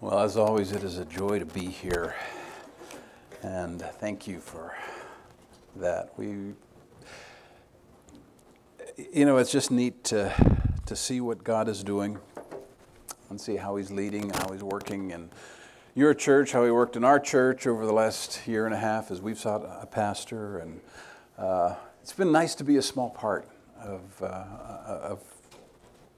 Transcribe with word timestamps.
Well, 0.00 0.20
as 0.20 0.36
always, 0.36 0.70
it 0.70 0.84
is 0.84 0.98
a 0.98 1.04
joy 1.04 1.40
to 1.40 1.44
be 1.44 1.66
here. 1.66 2.14
And 3.42 3.82
thank 3.82 4.28
you 4.28 4.38
for 4.38 4.76
that. 5.74 6.12
We, 6.16 6.54
you 9.12 9.24
know, 9.24 9.38
it's 9.38 9.50
just 9.50 9.72
neat 9.72 10.04
to, 10.04 10.32
to 10.86 10.94
see 10.94 11.20
what 11.20 11.42
God 11.42 11.66
is 11.66 11.82
doing 11.82 12.16
and 13.28 13.40
see 13.40 13.56
how 13.56 13.74
He's 13.74 13.90
leading, 13.90 14.30
how 14.30 14.52
He's 14.52 14.62
working 14.62 15.10
in 15.10 15.30
your 15.96 16.14
church, 16.14 16.52
how 16.52 16.64
He 16.64 16.70
worked 16.70 16.94
in 16.94 17.02
our 17.02 17.18
church 17.18 17.66
over 17.66 17.84
the 17.84 17.92
last 17.92 18.46
year 18.46 18.66
and 18.66 18.74
a 18.76 18.78
half 18.78 19.10
as 19.10 19.20
we've 19.20 19.36
sought 19.36 19.64
a 19.64 19.86
pastor. 19.86 20.58
And 20.58 20.80
uh, 21.36 21.74
it's 22.02 22.12
been 22.12 22.30
nice 22.30 22.54
to 22.54 22.62
be 22.62 22.76
a 22.76 22.82
small 22.82 23.10
part 23.10 23.48
of, 23.82 24.22
uh, 24.22 24.44
of 24.86 25.24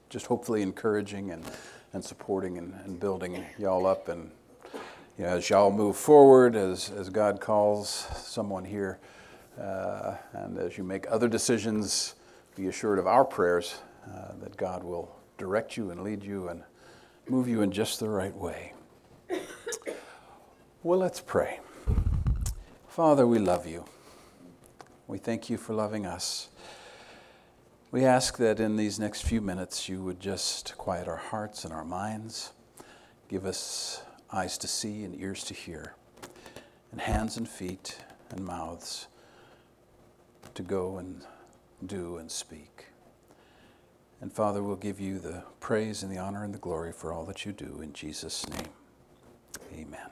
just 0.09 0.27
hopefully 0.27 0.61
encouraging 0.61 1.31
and 1.31 1.43
and 1.93 2.03
supporting 2.03 2.57
and, 2.57 2.73
and 2.85 2.99
building 2.99 3.43
y'all 3.57 3.85
up. 3.85 4.07
And 4.07 4.31
you 5.17 5.25
know, 5.25 5.29
as 5.29 5.49
y'all 5.49 5.71
move 5.71 5.97
forward, 5.97 6.55
as, 6.55 6.91
as 6.91 7.09
God 7.09 7.41
calls 7.41 7.89
someone 8.15 8.65
here, 8.65 8.99
uh, 9.59 10.15
and 10.33 10.57
as 10.57 10.77
you 10.77 10.83
make 10.83 11.05
other 11.09 11.27
decisions, 11.27 12.15
be 12.55 12.67
assured 12.67 12.99
of 12.99 13.07
our 13.07 13.25
prayers 13.25 13.75
uh, 14.07 14.33
that 14.41 14.57
God 14.57 14.83
will 14.83 15.15
direct 15.37 15.77
you 15.77 15.91
and 15.91 16.03
lead 16.03 16.23
you 16.23 16.47
and 16.47 16.63
move 17.27 17.47
you 17.47 17.61
in 17.61 17.71
just 17.71 17.99
the 17.99 18.09
right 18.09 18.35
way. 18.35 18.73
Well, 20.83 20.97
let's 20.97 21.19
pray. 21.19 21.59
Father, 22.87 23.27
we 23.27 23.37
love 23.37 23.67
you. 23.67 23.85
We 25.07 25.19
thank 25.19 25.49
you 25.49 25.57
for 25.57 25.73
loving 25.73 26.07
us. 26.07 26.49
We 27.91 28.05
ask 28.05 28.37
that 28.37 28.61
in 28.61 28.77
these 28.77 28.99
next 28.99 29.23
few 29.23 29.41
minutes 29.41 29.89
you 29.89 30.01
would 30.01 30.21
just 30.21 30.77
quiet 30.77 31.09
our 31.09 31.17
hearts 31.17 31.65
and 31.65 31.73
our 31.73 31.83
minds, 31.83 32.53
give 33.27 33.45
us 33.45 34.01
eyes 34.31 34.57
to 34.59 34.67
see 34.69 35.03
and 35.03 35.13
ears 35.19 35.43
to 35.43 35.53
hear, 35.53 35.95
and 36.93 37.01
hands 37.01 37.35
and 37.35 37.49
feet 37.49 37.97
and 38.29 38.45
mouths 38.45 39.07
to 40.53 40.63
go 40.63 40.99
and 40.99 41.25
do 41.85 42.15
and 42.15 42.31
speak. 42.31 42.85
And 44.21 44.31
Father, 44.31 44.63
we'll 44.63 44.77
give 44.77 45.01
you 45.01 45.19
the 45.19 45.43
praise 45.59 46.01
and 46.01 46.09
the 46.09 46.17
honor 46.17 46.45
and 46.45 46.53
the 46.53 46.59
glory 46.59 46.93
for 46.93 47.11
all 47.11 47.25
that 47.25 47.45
you 47.45 47.51
do 47.51 47.81
in 47.81 47.91
Jesus' 47.91 48.47
name. 48.47 48.69
Amen. 49.73 50.09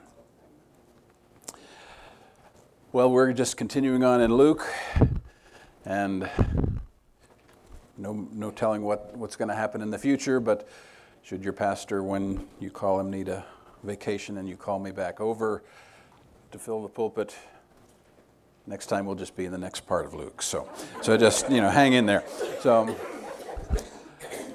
Well, 2.92 3.10
we're 3.10 3.32
just 3.32 3.56
continuing 3.56 4.04
on 4.04 4.20
in 4.20 4.34
Luke, 4.34 4.66
and 5.86 6.28
no, 8.00 8.26
no 8.32 8.50
telling 8.50 8.82
what, 8.82 9.14
what's 9.16 9.36
going 9.36 9.48
to 9.48 9.54
happen 9.54 9.82
in 9.82 9.90
the 9.90 9.98
future, 9.98 10.40
but 10.40 10.68
should 11.22 11.44
your 11.44 11.52
pastor, 11.52 12.02
when 12.02 12.46
you 12.58 12.70
call 12.70 12.98
him, 12.98 13.10
need 13.10 13.28
a 13.28 13.44
vacation 13.84 14.38
and 14.38 14.48
you 14.48 14.56
call 14.56 14.78
me 14.78 14.90
back 14.90 15.20
over 15.20 15.62
to 16.50 16.58
fill 16.58 16.82
the 16.82 16.88
pulpit, 16.88 17.36
next 18.66 18.86
time 18.86 19.06
we'll 19.06 19.14
just 19.14 19.36
be 19.36 19.44
in 19.44 19.52
the 19.52 19.58
next 19.58 19.86
part 19.86 20.06
of 20.06 20.14
Luke. 20.14 20.42
So, 20.42 20.68
so 21.02 21.16
just, 21.16 21.50
you 21.50 21.60
know, 21.60 21.68
hang 21.68 21.92
in 21.92 22.06
there. 22.06 22.24
So, 22.60 22.96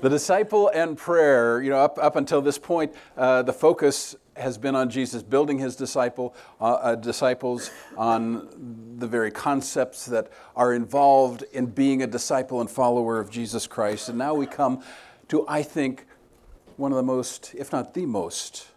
the 0.01 0.09
disciple 0.09 0.69
and 0.69 0.97
prayer, 0.97 1.61
you 1.61 1.69
know, 1.69 1.79
up, 1.79 1.97
up 1.99 2.15
until 2.15 2.41
this 2.41 2.57
point, 2.57 2.93
uh, 3.17 3.41
the 3.41 3.53
focus 3.53 4.15
has 4.35 4.57
been 4.57 4.75
on 4.75 4.89
Jesus 4.89 5.23
building 5.23 5.57
his 5.57 5.75
disciple, 5.75 6.35
uh, 6.59 6.73
uh, 6.73 6.95
disciples 6.95 7.71
on 7.97 8.95
the 8.99 9.07
very 9.07 9.31
concepts 9.31 10.05
that 10.05 10.31
are 10.55 10.73
involved 10.73 11.43
in 11.53 11.67
being 11.67 12.03
a 12.03 12.07
disciple 12.07 12.61
and 12.61 12.69
follower 12.69 13.19
of 13.19 13.29
Jesus 13.29 13.65
Christ. 13.65 14.09
And 14.09 14.17
now 14.17 14.33
we 14.33 14.45
come 14.45 14.83
to, 15.29 15.45
I 15.47 15.63
think, 15.63 16.05
one 16.77 16.91
of 16.91 16.97
the 16.97 17.03
most, 17.03 17.55
if 17.57 17.71
not 17.71 17.93
the 17.93 18.05
most, 18.05 18.67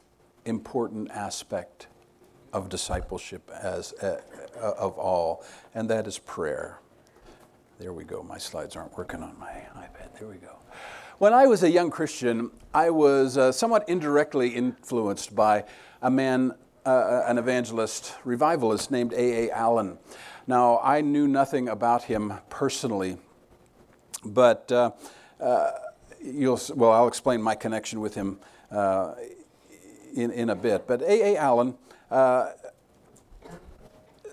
important 0.44 1.10
aspect 1.10 1.88
of 2.52 2.68
discipleship 2.68 3.50
as 3.50 3.92
uh, 3.94 4.20
uh 4.58 4.72
of 4.78 4.96
all, 4.96 5.44
and 5.74 5.90
that 5.90 6.06
is 6.06 6.18
prayer. 6.18 6.78
There 7.78 7.92
we 7.92 8.04
go. 8.04 8.22
My 8.22 8.38
slides 8.38 8.74
aren't 8.74 8.96
working 8.96 9.22
on 9.22 9.38
my 9.38 9.66
iPad. 9.76 10.18
There 10.18 10.28
we 10.28 10.36
go. 10.36 10.56
When 11.18 11.34
I 11.34 11.48
was 11.48 11.64
a 11.64 11.70
young 11.70 11.90
Christian, 11.90 12.52
I 12.72 12.90
was 12.90 13.36
uh, 13.36 13.50
somewhat 13.50 13.88
indirectly 13.88 14.50
influenced 14.50 15.34
by 15.34 15.64
a 16.00 16.12
man, 16.12 16.52
uh, 16.86 16.90
uh 16.90 17.24
an 17.26 17.38
evangelist, 17.38 18.14
revivalist 18.24 18.92
named 18.92 19.12
A.A. 19.12 19.50
Allen. 19.50 19.98
Now, 20.46 20.78
I 20.78 21.00
knew 21.00 21.26
nothing 21.26 21.68
about 21.68 22.04
him 22.04 22.34
personally, 22.50 23.18
but 24.24 24.70
uh, 24.70 24.92
uh 25.40 25.72
you'll, 26.22 26.60
well, 26.76 26.92
I'll 26.92 27.08
explain 27.08 27.42
my 27.42 27.56
connection 27.56 27.98
with 28.00 28.14
him 28.14 28.38
uh, 28.70 29.14
in, 30.14 30.30
in 30.30 30.50
a 30.50 30.54
bit. 30.54 30.86
But 30.86 31.02
A.A. 31.02 31.36
Allen 31.36 31.76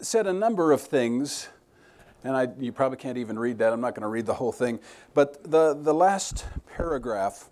said 0.02 0.28
a 0.28 0.34
number 0.34 0.72
of 0.72 0.82
things 0.82 1.50
and 2.26 2.36
I, 2.36 2.48
you 2.60 2.72
probably 2.72 2.98
can't 2.98 3.20
even 3.20 3.38
read 3.38 3.60
that. 3.60 3.72
I'm 3.72 3.82
not 3.82 3.94
going 3.94 4.02
to 4.02 4.08
read 4.08 4.26
the 4.26 4.34
whole 4.34 4.52
thing. 4.52 4.80
But 5.14 5.44
the, 5.50 5.76
the 5.76 5.94
last 5.94 6.46
paragraph 6.76 7.50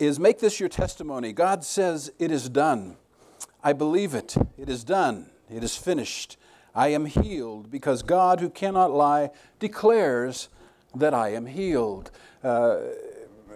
is 0.00 0.18
Make 0.18 0.40
this 0.40 0.60
your 0.60 0.68
testimony. 0.68 1.32
God 1.32 1.64
says, 1.64 2.12
It 2.18 2.30
is 2.30 2.48
done. 2.48 2.96
I 3.62 3.72
believe 3.72 4.14
it. 4.14 4.36
It 4.56 4.68
is 4.68 4.84
done. 4.84 5.30
It 5.48 5.62
is 5.62 5.76
finished. 5.76 6.36
I 6.74 6.88
am 6.88 7.06
healed 7.06 7.70
because 7.70 8.02
God, 8.02 8.40
who 8.40 8.50
cannot 8.50 8.90
lie, 8.92 9.30
declares 9.58 10.48
that 10.94 11.14
I 11.14 11.32
am 11.34 11.46
healed. 11.46 12.10
Uh, 12.42 12.78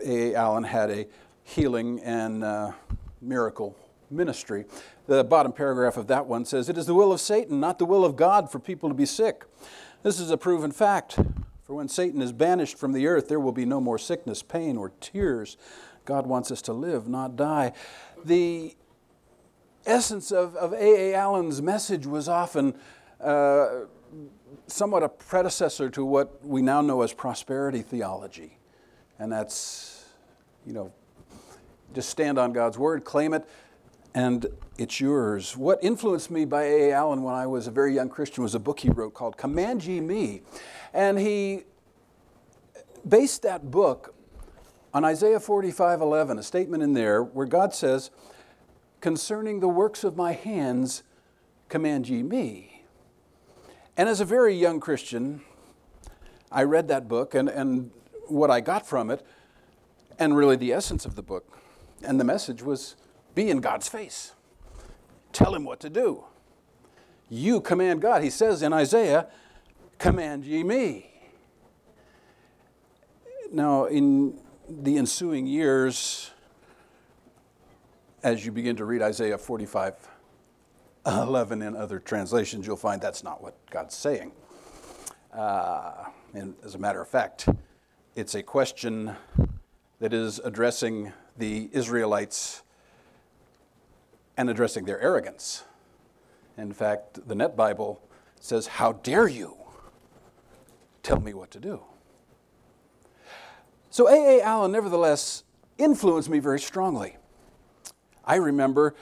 A. 0.05 0.35
Allen 0.35 0.65
had 0.65 0.91
a 0.91 1.07
healing 1.45 2.01
and 2.01 2.45
uh, 2.45 2.73
miracle 3.21 3.77
ministry. 4.11 4.67
The 5.07 5.25
bottom 5.25 5.53
paragraph 5.53 5.97
of 5.97 6.07
that 6.09 6.27
one 6.27 6.45
says, 6.45 6.69
It 6.69 6.79
is 6.79 6.87
the 6.87 6.95
will 6.95 7.13
of 7.13 7.21
Satan, 7.21 7.59
not 7.61 7.79
the 7.79 7.87
will 7.87 8.05
of 8.05 8.15
God, 8.15 8.51
for 8.51 8.59
people 8.59 8.89
to 8.89 8.95
be 8.95 9.07
sick. 9.07 9.45
This 10.03 10.19
is 10.19 10.33
a 10.33 10.37
proven 10.37 10.73
fact. 10.73 11.17
For 11.63 11.75
when 11.75 11.89
Satan 11.89 12.21
is 12.21 12.33
banished 12.33 12.77
from 12.77 12.93
the 12.93 13.07
earth, 13.07 13.29
there 13.29 13.39
will 13.39 13.53
be 13.53 13.65
no 13.65 13.81
more 13.81 13.99
sickness, 13.99 14.43
pain, 14.43 14.77
or 14.77 14.91
tears. 15.01 15.57
God 16.05 16.27
wants 16.27 16.51
us 16.51 16.61
to 16.63 16.73
live, 16.73 17.07
not 17.07 17.37
die. 17.37 17.73
The 18.25 18.75
essence 19.87 20.33
of, 20.33 20.57
of 20.57 20.73
A.A. 20.73 21.15
Allen's 21.15 21.63
message 21.63 22.05
was 22.05 22.29
often 22.29 22.75
uh, 23.21 23.83
somewhat 24.67 25.05
a 25.05 25.09
predecessor 25.09 25.89
to 25.91 26.05
what 26.05 26.45
we 26.45 26.63
now 26.63 26.81
know 26.81 27.03
as 27.03 27.13
prosperity 27.13 27.83
theology. 27.83 28.59
And 29.21 29.31
that's, 29.31 30.05
you 30.67 30.73
know, 30.73 30.93
just 31.95 32.09
stand 32.09 32.41
on 32.41 32.53
God's 32.53 32.77
word, 32.77 33.05
claim 33.05 33.35
it, 33.35 33.49
and 34.15 34.47
it's 34.79 35.01
yours. 35.01 35.57
What 35.57 35.79
influenced 35.83 36.31
me 36.31 36.45
by 36.45 36.65
A.A. 36.65 36.93
Allen 36.93 37.23
when 37.23 37.35
I 37.35 37.47
was 37.47 37.67
a 37.67 37.71
very 37.71 37.95
young 37.95 38.09
Christian 38.09 38.43
was 38.43 38.55
a 38.55 38.59
book 38.59 38.81
he 38.81 38.91
wrote 38.91 39.15
called 39.15 39.37
Command 39.37 39.85
Ye 39.85 40.01
Me. 40.01 40.43
And 40.93 41.19
he 41.19 41.65
based 43.09 43.43
that 43.43 43.71
book 43.71 44.15
on 44.95 45.05
Isaiah 45.05 45.41
45 45.41 46.01
11, 46.01 46.39
a 46.39 46.43
statement 46.43 46.83
in 46.83 46.93
there 46.93 47.23
where 47.23 47.47
God 47.47 47.75
says, 47.75 48.11
Concerning 49.01 49.61
the 49.61 49.69
works 49.69 50.05
of 50.05 50.17
my 50.17 50.33
hands, 50.33 51.03
command 51.69 52.09
ye 52.09 52.23
me. 52.23 52.85
And 53.97 54.09
as 54.09 54.21
a 54.21 54.25
very 54.25 54.55
young 54.55 54.79
Christian, 54.79 55.41
I 56.53 56.63
read 56.63 56.87
that 56.89 57.09
book 57.09 57.35
and, 57.35 57.49
and 57.49 57.91
what 58.29 58.51
I 58.51 58.61
got 58.61 58.87
from 58.87 59.11
it, 59.11 59.27
and 60.19 60.37
really 60.37 60.57
the 60.57 60.73
essence 60.73 61.05
of 61.05 61.17
the 61.17 61.23
book 61.23 61.59
and 62.05 62.21
the 62.21 62.25
message 62.25 62.63
was 62.63 62.97
be 63.35 63.51
in 63.51 63.61
God's 63.61 63.89
face. 63.89 64.33
Tell 65.33 65.55
him 65.55 65.65
what 65.65 65.81
to 65.81 65.91
do. 65.91 66.25
You 67.29 67.61
command 67.61 68.03
God. 68.03 68.23
He 68.23 68.31
says 68.31 68.63
in 68.63 68.73
Isaiah, 68.73 69.29
Command 69.99 70.45
ye 70.45 70.63
me. 70.63 71.11
Now, 73.53 73.85
in 73.85 74.41
the 74.69 74.99
ensuing 74.99 75.47
years, 75.47 76.31
as 78.23 78.45
you 78.45 78.53
begin 78.53 78.77
to 78.77 78.85
read 78.85 79.03
Isaiah 79.03 79.39
45 79.39 80.09
11 81.05 81.63
in 81.63 81.77
other 81.77 81.99
translations, 81.99 82.67
you'll 82.67 82.77
find 82.77 83.01
that's 83.01 83.25
not 83.25 83.43
what 83.43 83.55
God's 83.71 83.95
saying. 83.95 84.33
Uh, 85.33 86.05
and 86.35 86.55
as 86.65 86.75
a 86.75 86.79
matter 86.79 87.01
of 87.01 87.09
fact, 87.09 87.49
it's 88.15 88.35
a 88.35 88.43
question 88.43 89.17
that 89.99 90.13
is 90.13 90.39
addressing 90.41 91.13
the 91.37 91.71
Israelites 91.73 92.62
and 94.37 94.49
addressing 94.51 94.85
their 94.85 95.01
arrogance. 95.01 95.65
In 96.57 96.73
fact, 96.73 97.27
the 97.27 97.35
Net 97.35 97.57
Bible 97.57 98.01
says, 98.41 98.67
How 98.67 98.93
dare 98.93 99.29
you 99.29 99.57
tell 101.03 101.21
me 101.21 101.35
what 101.35 101.51
to 101.53 101.61
do? 101.61 101.83
So 103.91 104.09
A.A. 104.09 104.43
Allen, 104.43 104.73
nevertheless, 104.73 105.45
influenced 105.79 106.31
me 106.31 106.39
very 106.39 106.61
strongly. 106.61 107.17
I 108.25 108.37
remember 108.37 108.95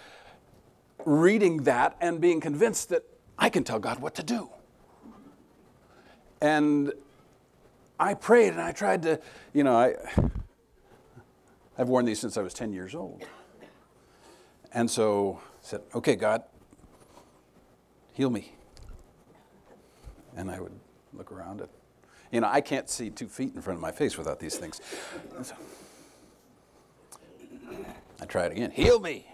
reading 1.04 1.64
that 1.64 1.96
and 2.00 2.20
being 2.20 2.40
convinced 2.40 2.88
that 2.88 3.04
I 3.38 3.48
can 3.50 3.64
tell 3.64 3.78
God 3.78 4.00
what 4.00 4.14
to 4.16 4.22
do. 4.22 4.50
And 6.40 6.92
I 7.98 8.14
prayed 8.14 8.52
and 8.52 8.60
I 8.60 8.72
tried 8.72 9.02
to, 9.02 9.20
you 9.52 9.62
know, 9.62 9.76
I, 9.76 9.94
I've 11.78 11.88
worn 11.88 12.04
these 12.04 12.18
since 12.18 12.36
I 12.36 12.42
was 12.42 12.54
10 12.54 12.72
years 12.72 12.94
old. 12.94 13.24
And 14.72 14.90
so 14.90 15.40
I 15.42 15.56
said, 15.62 15.80
Okay, 15.94 16.16
God, 16.16 16.42
heal 18.12 18.30
me. 18.30 18.52
And 20.36 20.50
I 20.50 20.60
would 20.60 20.78
look 21.12 21.32
around 21.32 21.60
and, 21.60 21.68
you 22.30 22.40
know, 22.40 22.48
I 22.48 22.60
can't 22.60 22.88
see 22.88 23.10
two 23.10 23.26
feet 23.26 23.54
in 23.54 23.60
front 23.60 23.78
of 23.78 23.82
my 23.82 23.90
face 23.90 24.16
without 24.16 24.38
these 24.38 24.56
things. 24.56 24.80
So 25.42 25.54
I 28.20 28.26
try 28.26 28.46
it 28.46 28.52
again, 28.52 28.70
heal 28.70 29.00
me. 29.00 29.26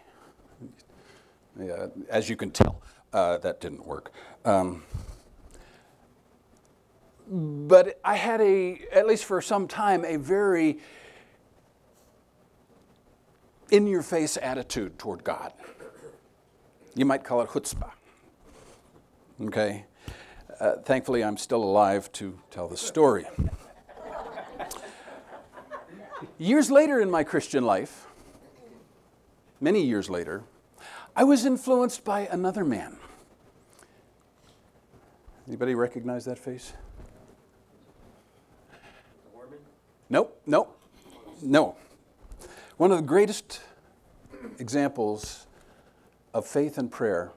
Yeah, 1.58 1.86
as 2.08 2.28
you 2.28 2.36
can 2.36 2.50
tell, 2.50 2.82
uh, 3.12 3.38
that 3.38 3.60
didn't 3.60 3.86
work. 3.86 4.12
Um, 4.44 4.82
but 7.28 7.98
I 8.04 8.14
had 8.14 8.40
a, 8.40 8.80
at 8.92 9.06
least 9.06 9.24
for 9.24 9.42
some 9.42 9.66
time, 9.66 10.04
a 10.04 10.16
very 10.16 10.78
in 13.70 13.86
your 13.86 14.02
face 14.02 14.38
attitude 14.40 14.98
toward 14.98 15.24
God. 15.24 15.52
You 16.94 17.04
might 17.04 17.24
call 17.24 17.42
it 17.42 17.48
chutzpah. 17.48 17.92
Okay? 19.42 19.84
Uh, 20.58 20.76
thankfully, 20.76 21.22
I'm 21.22 21.36
still 21.36 21.62
alive 21.62 22.10
to 22.12 22.38
tell 22.50 22.68
the 22.68 22.76
story. 22.76 23.26
years 26.38 26.70
later 26.70 27.00
in 27.00 27.10
my 27.10 27.24
Christian 27.24 27.64
life, 27.64 28.06
many 29.60 29.82
years 29.82 30.08
later, 30.08 30.44
I 31.14 31.24
was 31.24 31.44
influenced 31.44 32.04
by 32.04 32.20
another 32.20 32.64
man. 32.64 32.96
Anybody 35.46 35.74
recognize 35.74 36.24
that 36.24 36.38
face? 36.38 36.72
Nope, 40.08 40.40
nope, 40.46 40.78
no. 41.42 41.76
One 42.76 42.90
of 42.90 42.98
the 42.98 43.04
greatest 43.04 43.60
examples 44.58 45.46
of 46.34 46.46
faith 46.46 46.76
and 46.76 46.92
prayer 46.92 47.32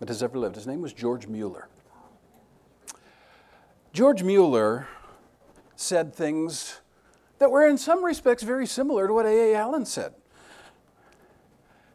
that 0.00 0.08
has 0.08 0.24
ever 0.24 0.36
lived. 0.36 0.56
His 0.56 0.66
name 0.66 0.80
was 0.80 0.92
George 0.92 1.28
Mueller. 1.28 1.68
George 3.92 4.24
Mueller 4.24 4.88
said 5.76 6.12
things 6.12 6.80
that 7.38 7.48
were, 7.48 7.64
in 7.64 7.78
some 7.78 8.04
respects, 8.04 8.42
very 8.42 8.66
similar 8.66 9.06
to 9.06 9.14
what 9.14 9.24
A.A. 9.24 9.54
Allen 9.54 9.86
said. 9.86 10.14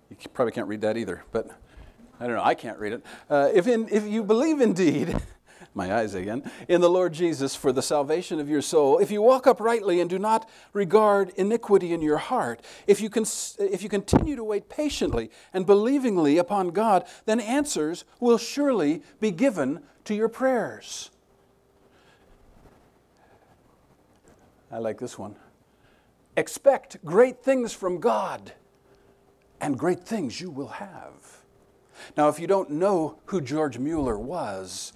You 0.09 0.15
probably 0.33 0.53
can't 0.53 0.67
read 0.67 0.79
that 0.81 0.95
either, 0.95 1.25
but 1.33 1.49
I 2.21 2.25
don't 2.25 2.37
know, 2.37 2.43
I 2.43 2.55
can't 2.55 2.79
read 2.79 2.93
it. 2.93 3.05
Uh, 3.29 3.49
if, 3.53 3.67
in, 3.67 3.89
if 3.89 4.07
you 4.07 4.23
believe 4.23 4.61
indeed, 4.61 5.13
my 5.79 5.95
eyes 5.95 6.13
again, 6.13 6.43
in 6.67 6.81
the 6.81 6.89
Lord 6.89 7.13
Jesus 7.13 7.55
for 7.55 7.71
the 7.71 7.81
salvation 7.81 8.41
of 8.41 8.49
your 8.49 8.61
soul, 8.61 8.99
if 8.99 9.09
you 9.09 9.21
walk 9.21 9.47
uprightly 9.47 10.01
and 10.01 10.09
do 10.09 10.19
not 10.19 10.49
regard 10.73 11.29
iniquity 11.37 11.93
in 11.93 12.01
your 12.01 12.17
heart, 12.17 12.61
if 12.85 12.99
you, 12.99 13.09
cons- 13.09 13.55
if 13.59 13.81
you 13.81 13.87
continue 13.87 14.35
to 14.35 14.43
wait 14.43 14.67
patiently 14.67 15.31
and 15.53 15.65
believingly 15.65 16.37
upon 16.37 16.71
God, 16.71 17.05
then 17.25 17.39
answers 17.39 18.03
will 18.19 18.37
surely 18.37 19.01
be 19.21 19.31
given 19.31 19.81
to 20.03 20.13
your 20.13 20.27
prayers. 20.27 21.11
I 24.69 24.79
like 24.79 24.99
this 24.99 25.17
one. 25.17 25.37
Expect 26.35 27.03
great 27.05 27.41
things 27.41 27.73
from 27.73 27.99
God, 27.99 28.51
and 29.61 29.79
great 29.79 30.03
things 30.03 30.41
you 30.41 30.51
will 30.51 30.67
have. 30.67 31.39
Now, 32.17 32.27
if 32.27 32.39
you 32.39 32.47
don't 32.47 32.69
know 32.69 33.19
who 33.25 33.41
George 33.41 33.77
Mueller 33.77 34.17
was, 34.17 34.93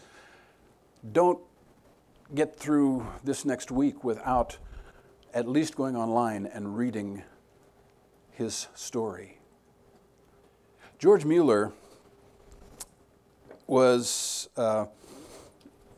don't 1.12 1.40
get 2.34 2.56
through 2.56 3.06
this 3.24 3.46
next 3.46 3.72
week 3.72 4.04
without 4.04 4.58
at 5.34 5.48
least 5.48 5.76
going 5.76 5.96
online 5.96 6.46
and 6.46 6.78
reading 6.78 7.24
his 8.32 8.68
story. 8.74 9.40
George 11.00 11.26
Mueller 11.26 11.72
was, 13.68 14.50
uh, 14.56 14.86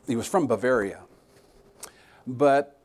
he 0.07 0.15
was 0.15 0.27
from 0.27 0.47
Bavaria, 0.47 1.01
but, 2.25 2.79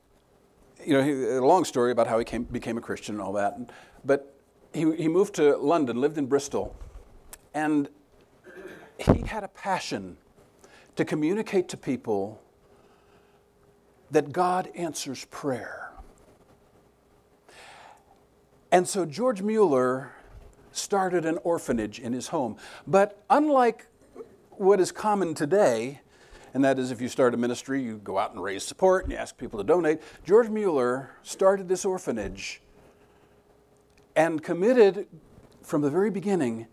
you 0.84 0.92
know, 0.92 1.02
he, 1.02 1.12
a 1.12 1.40
long 1.42 1.64
story 1.64 1.92
about 1.92 2.06
how 2.06 2.18
he 2.18 2.24
came, 2.24 2.44
became 2.44 2.76
a 2.76 2.80
Christian 2.80 3.14
and 3.14 3.22
all 3.22 3.32
that. 3.32 3.58
But 4.04 4.34
he, 4.74 4.94
he 4.96 5.08
moved 5.08 5.34
to 5.36 5.56
London, 5.56 6.00
lived 6.00 6.18
in 6.18 6.26
Bristol, 6.26 6.76
and 7.54 7.88
he 8.98 9.20
had 9.22 9.44
a 9.44 9.48
passion 9.48 10.16
to 11.00 11.04
communicate 11.06 11.66
to 11.66 11.78
people 11.78 12.42
that 14.10 14.32
God 14.32 14.68
answers 14.74 15.24
prayer. 15.30 15.90
And 18.70 18.86
so 18.86 19.06
George 19.06 19.40
Mueller 19.40 20.12
started 20.72 21.24
an 21.24 21.38
orphanage 21.42 21.98
in 21.98 22.12
his 22.12 22.28
home. 22.28 22.58
But 22.86 23.24
unlike 23.30 23.86
what 24.50 24.78
is 24.78 24.92
common 24.92 25.32
today, 25.32 26.02
and 26.52 26.62
that 26.64 26.78
is 26.78 26.90
if 26.90 27.00
you 27.00 27.08
start 27.08 27.32
a 27.32 27.38
ministry, 27.38 27.82
you 27.82 27.96
go 27.96 28.18
out 28.18 28.32
and 28.32 28.42
raise 28.42 28.62
support 28.62 29.04
and 29.04 29.12
you 29.12 29.16
ask 29.16 29.38
people 29.38 29.58
to 29.58 29.64
donate, 29.64 30.02
George 30.26 30.50
Mueller 30.50 31.12
started 31.22 31.66
this 31.66 31.86
orphanage 31.86 32.60
and 34.14 34.42
committed 34.42 35.06
from 35.62 35.80
the 35.80 35.88
very 35.88 36.10
beginning 36.10 36.66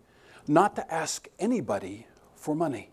not 0.46 0.76
to 0.76 0.92
ask 0.92 1.28
anybody 1.38 2.06
for 2.36 2.54
money 2.54 2.90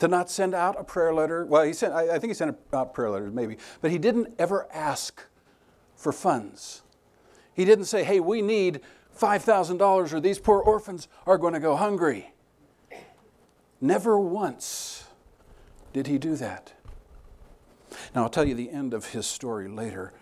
to 0.00 0.08
not 0.08 0.30
send 0.30 0.54
out 0.54 0.78
a 0.78 0.84
prayer 0.84 1.14
letter. 1.14 1.46
Well, 1.46 1.62
he 1.62 1.72
sent, 1.72 1.94
I, 1.94 2.16
I 2.16 2.18
think 2.18 2.30
he 2.30 2.34
sent 2.34 2.56
out 2.72 2.92
prayer 2.92 3.10
letters, 3.10 3.32
maybe, 3.32 3.58
but 3.80 3.90
he 3.90 3.98
didn't 3.98 4.34
ever 4.38 4.66
ask 4.72 5.22
for 5.94 6.12
funds. 6.12 6.82
He 7.54 7.64
didn't 7.64 7.84
say, 7.84 8.02
hey, 8.02 8.20
we 8.20 8.42
need 8.42 8.80
$5,000 9.18 10.12
or 10.12 10.20
these 10.20 10.38
poor 10.38 10.60
orphans 10.60 11.08
are 11.26 11.36
going 11.36 11.52
to 11.52 11.60
go 11.60 11.76
hungry. 11.76 12.32
Never 13.80 14.18
once 14.18 15.04
did 15.92 16.06
he 16.06 16.18
do 16.18 16.36
that. 16.36 16.72
Now, 18.14 18.22
I'll 18.22 18.30
tell 18.30 18.46
you 18.46 18.54
the 18.54 18.70
end 18.70 18.94
of 18.94 19.06
his 19.06 19.26
story 19.26 19.68
later. 19.68 20.12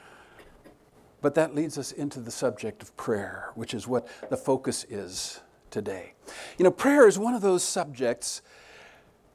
But 1.21 1.35
that 1.35 1.55
leads 1.55 1.79
us 1.79 1.93
into 1.93 2.21
the 2.21 2.31
subject 2.31 2.83
of 2.83 2.97
prayer, 2.97 3.51
which 3.55 3.75
is 3.75 3.87
what 3.87 4.09
the 4.31 4.37
focus 4.37 4.85
is 4.89 5.41
today. 5.71 6.15
You 6.57 6.65
know, 6.65 6.71
prayer 6.71 7.07
is 7.07 7.19
one 7.19 7.35
of 7.35 7.43
those 7.43 7.63
subjects 7.63 8.43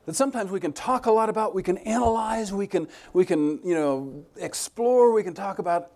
that 0.05 0.15
sometimes 0.15 0.51
we 0.51 0.59
can 0.59 0.73
talk 0.73 1.05
a 1.05 1.11
lot 1.11 1.29
about, 1.29 1.55
we 1.55 1.63
can 1.63 1.77
analyze, 1.79 2.51
we 2.51 2.67
can, 2.67 2.87
we 3.13 3.25
can 3.25 3.59
you 3.63 3.73
know, 3.73 4.25
explore, 4.37 5.13
we 5.13 5.23
can 5.23 5.33
talk 5.33 5.59
about 5.59 5.91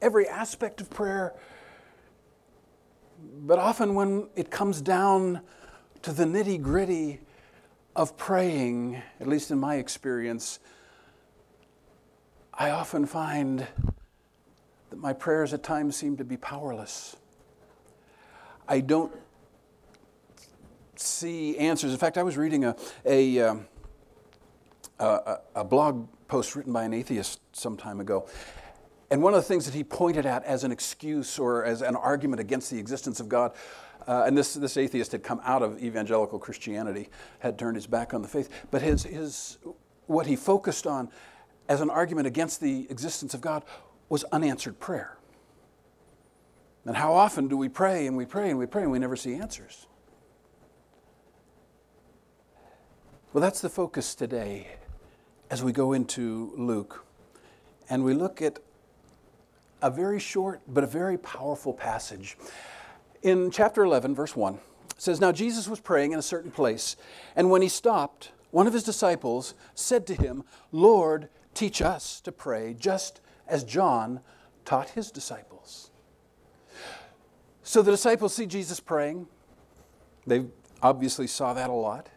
every 0.00 0.28
aspect 0.28 0.80
of 0.80 0.88
prayer. 0.90 1.34
But 3.44 3.58
often 3.58 3.94
when 3.94 4.28
it 4.36 4.50
comes 4.50 4.80
down 4.80 5.40
to 6.02 6.12
the 6.12 6.24
nitty 6.24 6.60
gritty 6.60 7.20
of 7.94 8.16
praying, 8.16 9.02
at 9.20 9.26
least 9.26 9.50
in 9.50 9.58
my 9.58 9.76
experience, 9.76 10.58
I 12.54 12.70
often 12.70 13.06
find 13.06 13.66
that 14.90 14.98
my 14.98 15.12
prayers 15.12 15.52
at 15.52 15.62
times 15.62 15.96
seem 15.96 16.16
to 16.18 16.24
be 16.24 16.36
powerless. 16.36 17.16
I 18.68 18.80
don't 18.80 19.12
see 20.96 21.56
answers. 21.58 21.92
In 21.92 21.98
fact, 21.98 22.18
I 22.18 22.22
was 22.22 22.36
reading 22.36 22.64
a, 22.64 22.76
a, 23.04 23.40
um, 23.40 23.66
a, 24.98 25.38
a 25.54 25.64
blog 25.64 26.06
post 26.28 26.56
written 26.56 26.72
by 26.72 26.84
an 26.84 26.94
atheist 26.94 27.40
some 27.52 27.76
time 27.76 28.00
ago. 28.00 28.28
And 29.10 29.22
one 29.22 29.34
of 29.34 29.42
the 29.42 29.46
things 29.46 29.66
that 29.66 29.74
he 29.74 29.84
pointed 29.84 30.24
at 30.24 30.42
as 30.44 30.64
an 30.64 30.72
excuse 30.72 31.38
or 31.38 31.64
as 31.64 31.82
an 31.82 31.96
argument 31.96 32.40
against 32.40 32.70
the 32.70 32.78
existence 32.78 33.20
of 33.20 33.28
God, 33.28 33.52
uh, 34.06 34.24
and 34.26 34.36
this, 34.36 34.54
this 34.54 34.76
atheist 34.76 35.12
had 35.12 35.22
come 35.22 35.40
out 35.44 35.62
of 35.62 35.82
evangelical 35.82 36.38
Christianity, 36.38 37.10
had 37.40 37.58
turned 37.58 37.76
his 37.76 37.86
back 37.86 38.14
on 38.14 38.22
the 38.22 38.28
faith, 38.28 38.48
but 38.70 38.80
his, 38.80 39.02
his, 39.02 39.58
what 40.06 40.26
he 40.26 40.34
focused 40.34 40.86
on 40.86 41.10
as 41.68 41.80
an 41.80 41.90
argument 41.90 42.26
against 42.26 42.60
the 42.60 42.86
existence 42.90 43.34
of 43.34 43.40
God 43.40 43.64
was 44.08 44.24
unanswered 44.24 44.80
prayer. 44.80 45.18
And 46.84 46.96
how 46.96 47.12
often 47.12 47.48
do 47.48 47.56
we 47.56 47.68
pray 47.68 48.06
and 48.06 48.16
we 48.16 48.24
pray 48.24 48.50
and 48.50 48.58
we 48.58 48.66
pray 48.66 48.82
and 48.82 48.90
we 48.90 48.98
never 48.98 49.14
see 49.14 49.34
answers? 49.34 49.86
Well, 53.32 53.40
that's 53.40 53.62
the 53.62 53.70
focus 53.70 54.14
today 54.14 54.66
as 55.48 55.64
we 55.64 55.72
go 55.72 55.94
into 55.94 56.52
Luke. 56.54 57.06
And 57.88 58.04
we 58.04 58.12
look 58.12 58.42
at 58.42 58.58
a 59.80 59.90
very 59.90 60.20
short 60.20 60.60
but 60.68 60.84
a 60.84 60.86
very 60.86 61.16
powerful 61.16 61.72
passage. 61.72 62.36
In 63.22 63.50
chapter 63.50 63.84
11, 63.84 64.14
verse 64.14 64.36
1, 64.36 64.56
it 64.56 64.60
says, 64.98 65.18
Now 65.18 65.32
Jesus 65.32 65.66
was 65.66 65.80
praying 65.80 66.12
in 66.12 66.18
a 66.18 66.22
certain 66.22 66.50
place, 66.50 66.94
and 67.34 67.50
when 67.50 67.62
he 67.62 67.70
stopped, 67.70 68.32
one 68.50 68.66
of 68.66 68.74
his 68.74 68.84
disciples 68.84 69.54
said 69.74 70.06
to 70.08 70.14
him, 70.14 70.44
Lord, 70.70 71.30
teach 71.54 71.80
us 71.80 72.20
to 72.20 72.32
pray, 72.32 72.76
just 72.78 73.22
as 73.48 73.64
John 73.64 74.20
taught 74.66 74.90
his 74.90 75.10
disciples. 75.10 75.90
So 77.62 77.80
the 77.80 77.92
disciples 77.92 78.34
see 78.34 78.44
Jesus 78.44 78.78
praying. 78.78 79.26
They 80.26 80.44
obviously 80.82 81.28
saw 81.28 81.54
that 81.54 81.70
a 81.70 81.72
lot. 81.72 82.10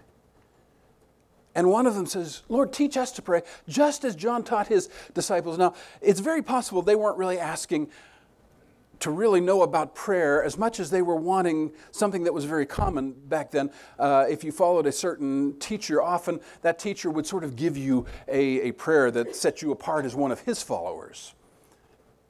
And 1.56 1.70
one 1.70 1.88
of 1.88 1.96
them 1.96 2.06
says, 2.06 2.44
Lord, 2.50 2.74
teach 2.74 2.98
us 2.98 3.12
to 3.14 3.22
pray, 3.22 3.42
just 3.68 4.04
as 4.04 4.16
John 4.16 4.44
taught 4.44 4.68
his 4.68 4.90
disciples. 5.14 5.58
Now, 5.58 5.74
it's 6.02 6.20
very 6.20 6.42
possible 6.42 6.82
they 6.82 6.96
weren't 6.96 7.18
really 7.18 7.40
asking 7.40 7.90
to 9.00 9.12
really 9.12 9.42
know 9.42 9.62
about 9.62 9.96
prayer 9.96 10.44
as 10.44 10.58
much 10.58 10.80
as 10.80 10.90
they 10.90 11.02
were 11.02 11.16
wanting 11.16 11.72
something 11.92 12.24
that 12.24 12.34
was 12.34 12.46
very 12.46 12.66
common 12.66 13.12
back 13.12 13.52
then. 13.52 13.70
Uh, 14.00 14.26
if 14.30 14.44
you 14.44 14.52
followed 14.52 14.86
a 14.86 14.92
certain 14.92 15.58
teacher, 15.60 16.02
often 16.02 16.40
that 16.62 16.80
teacher 16.80 17.10
would 17.10 17.26
sort 17.26 17.44
of 17.44 17.56
give 17.56 17.78
you 17.78 18.06
a, 18.28 18.70
a 18.70 18.72
prayer 18.74 19.12
that 19.12 19.36
set 19.36 19.62
you 19.62 19.72
apart 19.72 20.06
as 20.06 20.16
one 20.16 20.32
of 20.32 20.40
his 20.42 20.62
followers. 20.62 21.34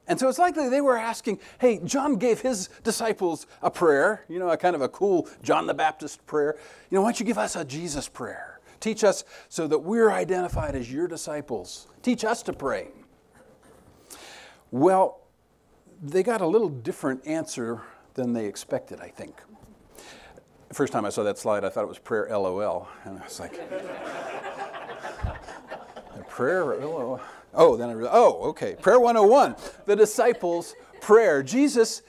And 0.08 0.20
so 0.20 0.28
it's 0.28 0.38
likely 0.38 0.68
they 0.68 0.80
were 0.80 0.96
asking, 0.96 1.40
hey, 1.58 1.80
John 1.84 2.16
gave 2.16 2.40
his 2.40 2.68
disciples 2.84 3.46
a 3.60 3.70
prayer, 3.70 4.24
you 4.28 4.38
know, 4.38 4.50
a 4.50 4.56
kind 4.56 4.76
of 4.76 4.82
a 4.82 4.88
cool 4.88 5.28
John 5.42 5.66
the 5.66 5.74
Baptist 5.74 6.24
prayer. 6.26 6.56
You 6.90 6.96
know, 6.96 7.02
why 7.02 7.08
don't 7.08 7.20
you 7.20 7.26
give 7.26 7.38
us 7.38 7.56
a 7.56 7.64
Jesus 7.64 8.08
prayer? 8.08 8.55
Teach 8.80 9.04
us 9.04 9.24
so 9.48 9.66
that 9.66 9.78
we're 9.78 10.10
identified 10.10 10.74
as 10.74 10.90
your 10.92 11.08
disciples. 11.08 11.86
Teach 12.02 12.24
us 12.24 12.42
to 12.44 12.52
pray. 12.52 12.88
Well, 14.70 15.20
they 16.02 16.22
got 16.22 16.40
a 16.40 16.46
little 16.46 16.68
different 16.68 17.26
answer 17.26 17.82
than 18.14 18.32
they 18.32 18.46
expected, 18.46 19.00
I 19.00 19.08
think. 19.08 19.40
First 20.72 20.92
time 20.92 21.04
I 21.04 21.10
saw 21.10 21.22
that 21.22 21.38
slide, 21.38 21.64
I 21.64 21.68
thought 21.68 21.84
it 21.84 21.88
was 21.88 21.98
prayer 21.98 22.28
LOL. 22.30 22.88
And 23.04 23.18
I 23.18 23.24
was 23.24 23.40
like, 23.40 23.58
prayer 26.28 26.64
LOL. 26.64 27.20
Oh, 27.54 27.76
then 27.76 27.88
I 27.88 27.92
realized, 27.92 28.16
oh, 28.16 28.42
okay. 28.50 28.74
Prayer 28.74 29.00
101, 29.00 29.56
the 29.86 29.96
disciples' 29.96 30.74
prayer. 31.00 31.42
Jesus 31.42 32.02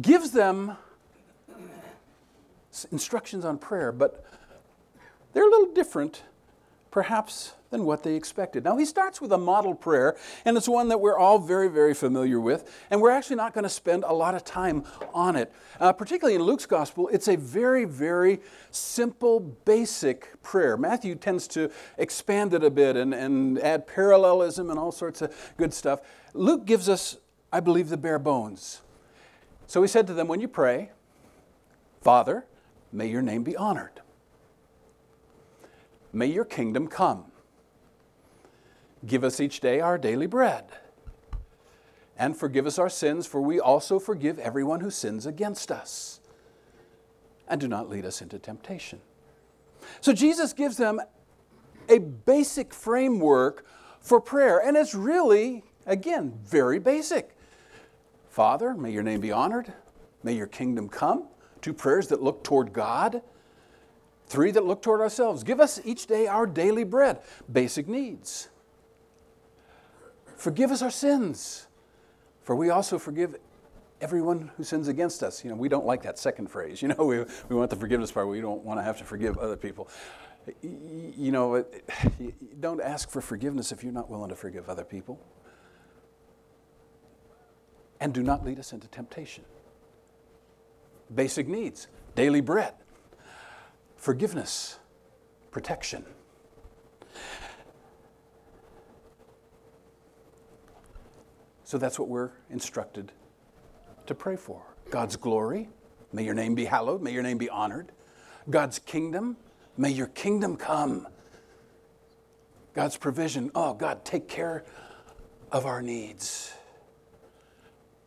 gives 0.00 0.30
them 0.30 0.76
instructions 2.90 3.44
on 3.44 3.58
prayer, 3.58 3.92
but 3.92 4.24
they're 5.32 5.46
a 5.46 5.50
little 5.50 5.72
different, 5.72 6.22
perhaps, 6.90 7.54
than 7.72 7.84
what 7.84 8.04
they 8.04 8.14
expected. 8.14 8.62
Now, 8.62 8.76
he 8.76 8.84
starts 8.84 9.20
with 9.20 9.32
a 9.32 9.38
model 9.38 9.74
prayer, 9.74 10.16
and 10.44 10.56
it's 10.56 10.68
one 10.68 10.88
that 10.88 11.00
we're 11.00 11.16
all 11.16 11.38
very, 11.38 11.68
very 11.68 11.94
familiar 11.94 12.38
with, 12.38 12.70
and 12.90 13.00
we're 13.00 13.10
actually 13.10 13.36
not 13.36 13.54
going 13.54 13.64
to 13.64 13.70
spend 13.70 14.04
a 14.04 14.12
lot 14.12 14.34
of 14.34 14.44
time 14.44 14.84
on 15.12 15.34
it. 15.34 15.50
Uh, 15.80 15.92
particularly 15.92 16.36
in 16.36 16.42
Luke's 16.42 16.66
gospel, 16.66 17.08
it's 17.08 17.28
a 17.28 17.36
very, 17.36 17.86
very 17.86 18.40
simple, 18.70 19.40
basic 19.40 20.42
prayer. 20.42 20.76
Matthew 20.76 21.14
tends 21.14 21.48
to 21.48 21.70
expand 21.96 22.52
it 22.52 22.62
a 22.62 22.70
bit 22.70 22.94
and, 22.94 23.14
and 23.14 23.58
add 23.60 23.86
parallelism 23.86 24.68
and 24.68 24.78
all 24.78 24.92
sorts 24.92 25.22
of 25.22 25.34
good 25.56 25.72
stuff. 25.72 26.00
Luke 26.34 26.66
gives 26.66 26.90
us, 26.90 27.16
I 27.50 27.60
believe, 27.60 27.88
the 27.88 27.96
bare 27.96 28.18
bones. 28.18 28.82
So 29.66 29.80
he 29.80 29.88
said 29.88 30.06
to 30.08 30.14
them, 30.14 30.28
When 30.28 30.42
you 30.42 30.48
pray, 30.48 30.90
Father, 32.02 32.44
may 32.92 33.08
your 33.08 33.22
name 33.22 33.42
be 33.42 33.56
honored. 33.56 34.02
May 36.12 36.26
your 36.26 36.44
kingdom 36.44 36.88
come. 36.88 37.24
Give 39.06 39.24
us 39.24 39.40
each 39.40 39.60
day 39.60 39.80
our 39.80 39.98
daily 39.98 40.26
bread. 40.26 40.66
And 42.18 42.36
forgive 42.36 42.66
us 42.66 42.78
our 42.78 42.90
sins, 42.90 43.26
for 43.26 43.40
we 43.40 43.58
also 43.58 43.98
forgive 43.98 44.38
everyone 44.38 44.80
who 44.80 44.90
sins 44.90 45.26
against 45.26 45.72
us. 45.72 46.20
And 47.48 47.60
do 47.60 47.66
not 47.66 47.88
lead 47.88 48.04
us 48.04 48.22
into 48.22 48.38
temptation. 48.38 49.00
So 50.00 50.12
Jesus 50.12 50.52
gives 50.52 50.76
them 50.76 51.00
a 51.88 51.98
basic 51.98 52.72
framework 52.72 53.66
for 54.00 54.20
prayer, 54.20 54.58
and 54.58 54.76
it's 54.76 54.94
really, 54.94 55.64
again, 55.86 56.38
very 56.44 56.78
basic. 56.78 57.36
Father, 58.28 58.74
may 58.74 58.90
your 58.90 59.02
name 59.02 59.20
be 59.20 59.32
honored. 59.32 59.72
May 60.22 60.34
your 60.34 60.46
kingdom 60.46 60.88
come. 60.88 61.24
Two 61.60 61.72
prayers 61.72 62.08
that 62.08 62.22
look 62.22 62.44
toward 62.44 62.72
God. 62.72 63.22
Three 64.32 64.50
that 64.52 64.64
look 64.64 64.80
toward 64.80 65.02
ourselves. 65.02 65.44
Give 65.44 65.60
us 65.60 65.78
each 65.84 66.06
day 66.06 66.26
our 66.26 66.46
daily 66.46 66.84
bread. 66.84 67.20
Basic 67.52 67.86
needs. 67.86 68.48
Forgive 70.38 70.70
us 70.70 70.80
our 70.80 70.90
sins, 70.90 71.66
for 72.42 72.56
we 72.56 72.70
also 72.70 72.98
forgive 72.98 73.36
everyone 74.00 74.50
who 74.56 74.64
sins 74.64 74.88
against 74.88 75.22
us. 75.22 75.44
You 75.44 75.50
know, 75.50 75.56
we 75.56 75.68
don't 75.68 75.84
like 75.84 76.02
that 76.04 76.18
second 76.18 76.46
phrase. 76.46 76.80
You 76.80 76.88
know, 76.88 77.04
we, 77.04 77.26
we 77.50 77.56
want 77.56 77.68
the 77.68 77.76
forgiveness 77.76 78.10
part. 78.10 78.26
We 78.26 78.40
don't 78.40 78.64
want 78.64 78.80
to 78.80 78.82
have 78.82 78.96
to 78.98 79.04
forgive 79.04 79.36
other 79.36 79.54
people. 79.54 79.90
You 80.62 81.30
know, 81.30 81.66
don't 82.60 82.80
ask 82.80 83.10
for 83.10 83.20
forgiveness 83.20 83.70
if 83.70 83.84
you're 83.84 83.92
not 83.92 84.08
willing 84.08 84.30
to 84.30 84.34
forgive 84.34 84.70
other 84.70 84.84
people. 84.84 85.20
And 88.00 88.14
do 88.14 88.22
not 88.22 88.46
lead 88.46 88.58
us 88.58 88.72
into 88.72 88.88
temptation. 88.88 89.44
Basic 91.14 91.46
needs 91.46 91.88
daily 92.14 92.40
bread, 92.40 92.72
forgiveness, 94.02 94.80
protection. 95.52 96.04
So 101.62 101.78
that's 101.78 102.00
what 102.00 102.08
we're 102.08 102.32
instructed 102.50 103.12
to 104.06 104.14
pray 104.16 104.34
for. 104.34 104.60
God's 104.90 105.14
glory, 105.14 105.68
may 106.12 106.24
your 106.24 106.34
name 106.34 106.56
be 106.56 106.64
hallowed, 106.64 107.00
may 107.00 107.12
your 107.12 107.22
name 107.22 107.38
be 107.38 107.48
honored. 107.48 107.92
God's 108.50 108.80
kingdom, 108.80 109.36
may 109.76 109.90
your 109.90 110.08
kingdom 110.08 110.56
come. 110.56 111.06
God's 112.74 112.96
provision, 112.96 113.52
oh 113.54 113.72
God, 113.72 114.04
take 114.04 114.26
care 114.26 114.64
of 115.52 115.64
our 115.64 115.80
needs. 115.80 116.52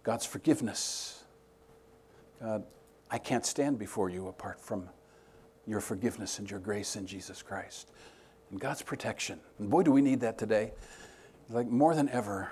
God's 0.03 0.25
forgiveness. 0.25 1.23
God, 2.41 2.65
I 3.09 3.17
can't 3.17 3.45
stand 3.45 3.79
before 3.79 4.09
you 4.09 4.27
apart 4.27 4.59
from 4.59 4.89
your 5.67 5.79
forgiveness 5.79 6.39
and 6.39 6.49
your 6.49 6.59
grace 6.59 6.95
in 6.95 7.07
Jesus 7.07 7.41
Christ. 7.41 7.91
And 8.51 8.59
God's 8.59 8.81
protection. 8.81 9.39
And 9.59 9.69
boy, 9.69 9.83
do 9.83 9.91
we 9.91 10.01
need 10.01 10.19
that 10.21 10.37
today. 10.37 10.73
Like 11.49 11.67
more 11.67 11.95
than 11.95 12.09
ever. 12.09 12.49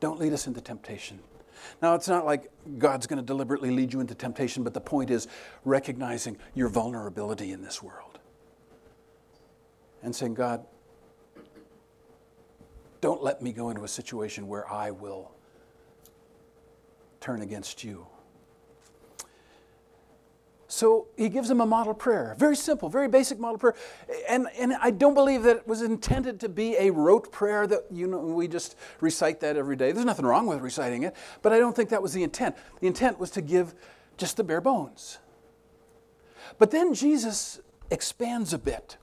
Don't 0.00 0.18
lead 0.20 0.32
us 0.32 0.46
into 0.46 0.60
temptation. 0.60 1.18
Now, 1.82 1.94
it's 1.94 2.08
not 2.08 2.24
like 2.24 2.50
God's 2.78 3.06
going 3.06 3.18
to 3.18 3.24
deliberately 3.24 3.70
lead 3.70 3.92
you 3.92 4.00
into 4.00 4.14
temptation, 4.14 4.62
but 4.62 4.74
the 4.74 4.80
point 4.80 5.10
is 5.10 5.26
recognizing 5.64 6.36
your 6.54 6.68
vulnerability 6.68 7.50
in 7.50 7.62
this 7.62 7.82
world 7.82 8.18
and 10.02 10.14
saying, 10.14 10.34
God, 10.34 10.64
don't 13.00 13.22
let 13.22 13.42
me 13.42 13.52
go 13.52 13.70
into 13.70 13.84
a 13.84 13.88
situation 13.88 14.48
where 14.48 14.70
I 14.70 14.90
will 14.90 15.32
turn 17.20 17.42
against 17.42 17.84
you. 17.84 18.06
So 20.70 21.08
he 21.16 21.30
gives 21.30 21.48
them 21.48 21.62
a 21.62 21.66
model 21.66 21.94
prayer, 21.94 22.36
very 22.38 22.54
simple, 22.54 22.90
very 22.90 23.08
basic 23.08 23.38
model 23.38 23.56
prayer. 23.56 23.74
And, 24.28 24.48
and 24.58 24.74
I 24.74 24.90
don't 24.90 25.14
believe 25.14 25.42
that 25.44 25.56
it 25.56 25.66
was 25.66 25.80
intended 25.80 26.38
to 26.40 26.48
be 26.50 26.76
a 26.76 26.90
rote 26.90 27.32
prayer 27.32 27.66
that 27.66 27.86
you 27.90 28.06
know 28.06 28.18
we 28.18 28.48
just 28.48 28.76
recite 29.00 29.40
that 29.40 29.56
every 29.56 29.76
day. 29.76 29.92
There's 29.92 30.04
nothing 30.04 30.26
wrong 30.26 30.46
with 30.46 30.60
reciting 30.60 31.04
it, 31.04 31.16
but 31.40 31.54
I 31.54 31.58
don't 31.58 31.74
think 31.74 31.88
that 31.88 32.02
was 32.02 32.12
the 32.12 32.22
intent. 32.22 32.54
The 32.80 32.86
intent 32.86 33.18
was 33.18 33.30
to 33.30 33.40
give 33.40 33.74
just 34.18 34.36
the 34.36 34.44
bare 34.44 34.60
bones. 34.60 35.18
But 36.58 36.70
then 36.70 36.92
Jesus 36.92 37.60
expands 37.90 38.52
a 38.52 38.58
bit. 38.58 38.98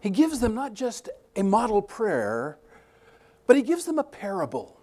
He 0.00 0.08
gives 0.08 0.40
them 0.40 0.54
not 0.54 0.72
just 0.72 1.10
a 1.36 1.42
model 1.42 1.82
prayer, 1.82 2.58
but 3.46 3.56
he 3.56 3.62
gives 3.62 3.84
them 3.84 3.98
a 3.98 4.04
parable 4.04 4.80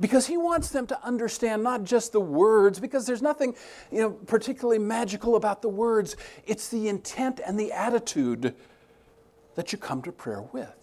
because 0.00 0.26
he 0.26 0.36
wants 0.36 0.70
them 0.70 0.86
to 0.86 1.04
understand 1.04 1.62
not 1.62 1.84
just 1.84 2.12
the 2.12 2.20
words 2.20 2.78
because 2.80 3.06
there's 3.06 3.22
nothing 3.22 3.54
you 3.90 4.00
know 4.00 4.10
particularly 4.10 4.78
magical 4.78 5.36
about 5.36 5.62
the 5.62 5.68
words. 5.68 6.16
It's 6.46 6.68
the 6.68 6.88
intent 6.88 7.40
and 7.44 7.58
the 7.58 7.72
attitude 7.72 8.54
that 9.54 9.72
you 9.72 9.78
come 9.78 10.02
to 10.02 10.12
prayer 10.12 10.42
with. 10.42 10.74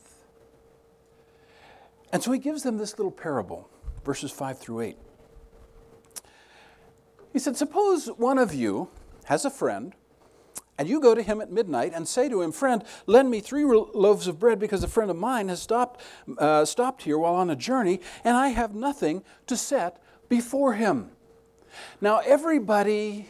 And 2.12 2.22
so 2.22 2.32
he 2.32 2.40
gives 2.40 2.64
them 2.64 2.78
this 2.78 2.98
little 2.98 3.12
parable 3.12 3.70
verses 4.06 4.32
5 4.32 4.60
through 4.60 4.82
8 4.82 4.98
he 7.34 7.40
said 7.40 7.58
suppose 7.58 8.08
one 8.08 8.38
of 8.38 8.54
you 8.54 8.88
has 9.26 9.44
a 9.44 9.50
friend 9.50 9.94
and 10.77 10.89
you 10.89 11.00
go 11.00 11.15
to 11.15 11.22
him 11.22 11.39
at 11.41 11.51
midnight 11.51 11.94
and 11.96 12.08
say 12.08 12.27
to 12.29 12.41
him, 12.41 12.51
Friend, 12.51 12.84
lend 13.05 13.29
me 13.29 13.39
three 13.39 13.63
loaves 13.63 14.27
of 14.27 14.39
bread 14.39 14.60
because 14.60 14.84
a 14.84 14.88
friend 14.88 15.10
of 15.10 15.17
mine 15.17 15.48
has 15.48 15.62
stopped, 15.62 16.01
uh, 16.38 16.65
stopped 16.65 17.03
here 17.03 17.17
while 17.17 17.36
on 17.36 17.50
a 17.50 17.55
journey, 17.55 18.01
and 18.24 18.36
I 18.36 18.50
have 18.50 18.75
nothing 18.75 19.24
to 19.48 19.55
set 19.55 20.01
before 20.27 20.74
him. 20.74 21.12
Now, 22.01 22.20
everybody 22.20 23.29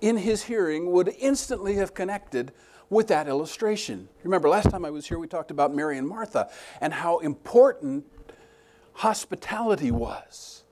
in 0.00 0.16
his 0.16 0.44
hearing 0.44 0.92
would 0.92 1.12
instantly 1.18 1.74
have 1.76 1.94
connected 1.94 2.52
with 2.90 3.08
that 3.08 3.26
illustration. 3.26 4.08
Remember, 4.22 4.48
last 4.48 4.70
time 4.70 4.84
I 4.84 4.90
was 4.90 5.06
here, 5.06 5.18
we 5.18 5.26
talked 5.26 5.50
about 5.50 5.74
Mary 5.74 5.98
and 5.98 6.06
Martha 6.06 6.50
and 6.80 6.92
how 6.92 7.18
important 7.18 8.04
hospitality 8.92 9.90
was. 9.90 10.62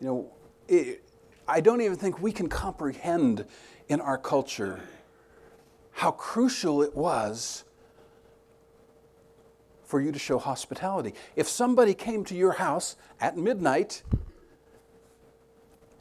You 0.00 0.06
know, 0.06 0.32
it, 0.68 1.04
I 1.46 1.60
don't 1.60 1.80
even 1.80 1.96
think 1.96 2.20
we 2.20 2.32
can 2.32 2.48
comprehend 2.48 3.44
in 3.88 4.00
our 4.00 4.18
culture 4.18 4.80
how 6.02 6.10
crucial 6.10 6.82
it 6.82 6.96
was 6.96 7.62
for 9.84 10.00
you 10.00 10.10
to 10.10 10.18
show 10.18 10.36
hospitality. 10.36 11.14
If 11.36 11.48
somebody 11.48 11.94
came 11.94 12.24
to 12.24 12.34
your 12.34 12.50
house 12.50 12.96
at 13.20 13.36
midnight 13.36 14.02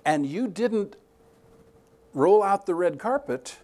and 0.03 0.25
you 0.25 0.48
didn't 0.48 0.96
roll 2.15 2.41
out 2.41 2.65
the 2.65 2.74
red 2.74 2.98
carpet, 2.98 3.58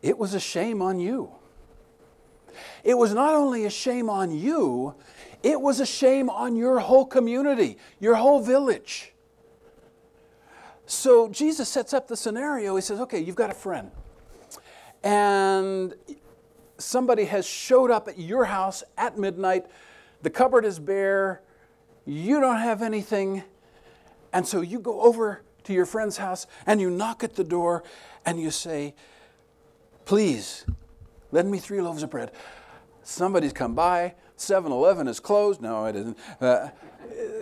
it 0.00 0.16
was 0.16 0.32
a 0.32 0.40
shame 0.40 0.80
on 0.80 0.98
you. 0.98 1.30
it 2.82 2.96
was 2.96 3.12
not 3.12 3.34
only 3.34 3.66
a 3.66 3.70
shame 3.70 4.08
on 4.08 4.30
you, 4.30 4.94
it 5.42 5.60
was 5.60 5.78
a 5.78 5.84
shame 5.86 6.30
on 6.30 6.56
your 6.56 6.78
whole 6.78 7.04
community, 7.04 7.76
your 8.00 8.14
whole 8.14 8.40
village. 8.40 9.12
So 10.86 11.28
Jesus 11.28 11.68
sets 11.68 11.92
up 11.92 12.08
the 12.08 12.16
scenario. 12.16 12.76
He 12.76 12.80
says, 12.80 12.98
okay, 13.00 13.20
you've 13.20 13.36
got 13.36 13.50
a 13.50 13.54
friend. 13.54 13.90
And 15.06 15.94
somebody 16.78 17.26
has 17.26 17.46
showed 17.46 17.92
up 17.92 18.08
at 18.08 18.18
your 18.18 18.46
house 18.46 18.82
at 18.98 19.16
midnight. 19.16 19.66
The 20.22 20.30
cupboard 20.30 20.64
is 20.64 20.80
bare. 20.80 21.42
You 22.04 22.40
don't 22.40 22.58
have 22.58 22.82
anything. 22.82 23.44
And 24.32 24.44
so 24.44 24.62
you 24.62 24.80
go 24.80 25.00
over 25.02 25.42
to 25.62 25.72
your 25.72 25.86
friend's 25.86 26.16
house 26.16 26.48
and 26.66 26.80
you 26.80 26.90
knock 26.90 27.22
at 27.22 27.36
the 27.36 27.44
door 27.44 27.84
and 28.24 28.40
you 28.40 28.50
say, 28.50 28.96
Please, 30.06 30.66
lend 31.30 31.52
me 31.52 31.58
three 31.58 31.80
loaves 31.80 32.02
of 32.02 32.10
bread. 32.10 32.32
Somebody's 33.04 33.52
come 33.52 33.76
by. 33.76 34.16
7 34.34 34.72
Eleven 34.72 35.06
is 35.06 35.20
closed. 35.20 35.62
No, 35.62 35.84
it 35.84 35.94
isn't. 35.94 36.18
Uh, 36.40 36.70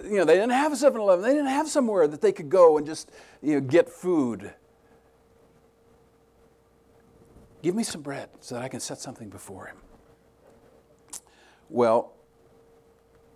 you 0.04 0.18
know, 0.18 0.26
they 0.26 0.34
didn't 0.34 0.50
have 0.50 0.74
a 0.74 0.76
7 0.76 1.00
Eleven. 1.00 1.24
They 1.24 1.32
didn't 1.32 1.46
have 1.46 1.68
somewhere 1.68 2.06
that 2.08 2.20
they 2.20 2.32
could 2.32 2.50
go 2.50 2.76
and 2.76 2.86
just 2.86 3.10
you 3.40 3.54
know, 3.54 3.60
get 3.62 3.88
food. 3.88 4.52
Give 7.64 7.74
me 7.74 7.82
some 7.82 8.02
bread 8.02 8.28
so 8.40 8.56
that 8.56 8.62
I 8.62 8.68
can 8.68 8.78
set 8.78 8.98
something 8.98 9.30
before 9.30 9.68
him. 9.68 9.78
Well, 11.70 12.12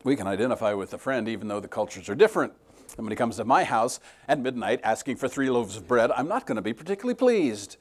we 0.05 0.17
can 0.17 0.27
identify 0.27 0.75
with 0.75 0.93
a 0.93 0.99
friend 0.99 1.27
even 1.31 1.49
though 1.49 1.61
the 1.61 1.67
cultures 1.67 2.11
are 2.11 2.15
different. 2.15 2.53
And 2.99 3.07
when 3.07 3.11
he 3.11 3.17
comes 3.17 3.37
to 3.37 3.47
my 3.47 3.65
house 3.65 4.01
at 4.29 4.39
midnight 4.39 4.81
asking 4.85 5.17
for 5.17 5.29
three 5.29 5.49
loaves 5.49 5.79
of 5.79 5.89
bread, 5.89 6.11
I'm 6.11 6.29
not 6.29 6.45
going 6.45 6.57
to 6.57 6.63
be 6.63 6.75
particularly 6.75 7.15
pleased. 7.15 7.79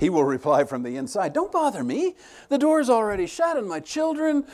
He 0.00 0.10
will 0.10 0.24
reply 0.24 0.64
from 0.64 0.82
the 0.82 0.96
inside, 0.96 1.32
Don't 1.32 1.52
bother 1.52 1.84
me. 1.84 2.16
The 2.48 2.58
door's 2.58 2.90
already 2.90 3.28
shut, 3.28 3.56
and 3.56 3.68
my 3.68 3.78
children, 3.78 4.44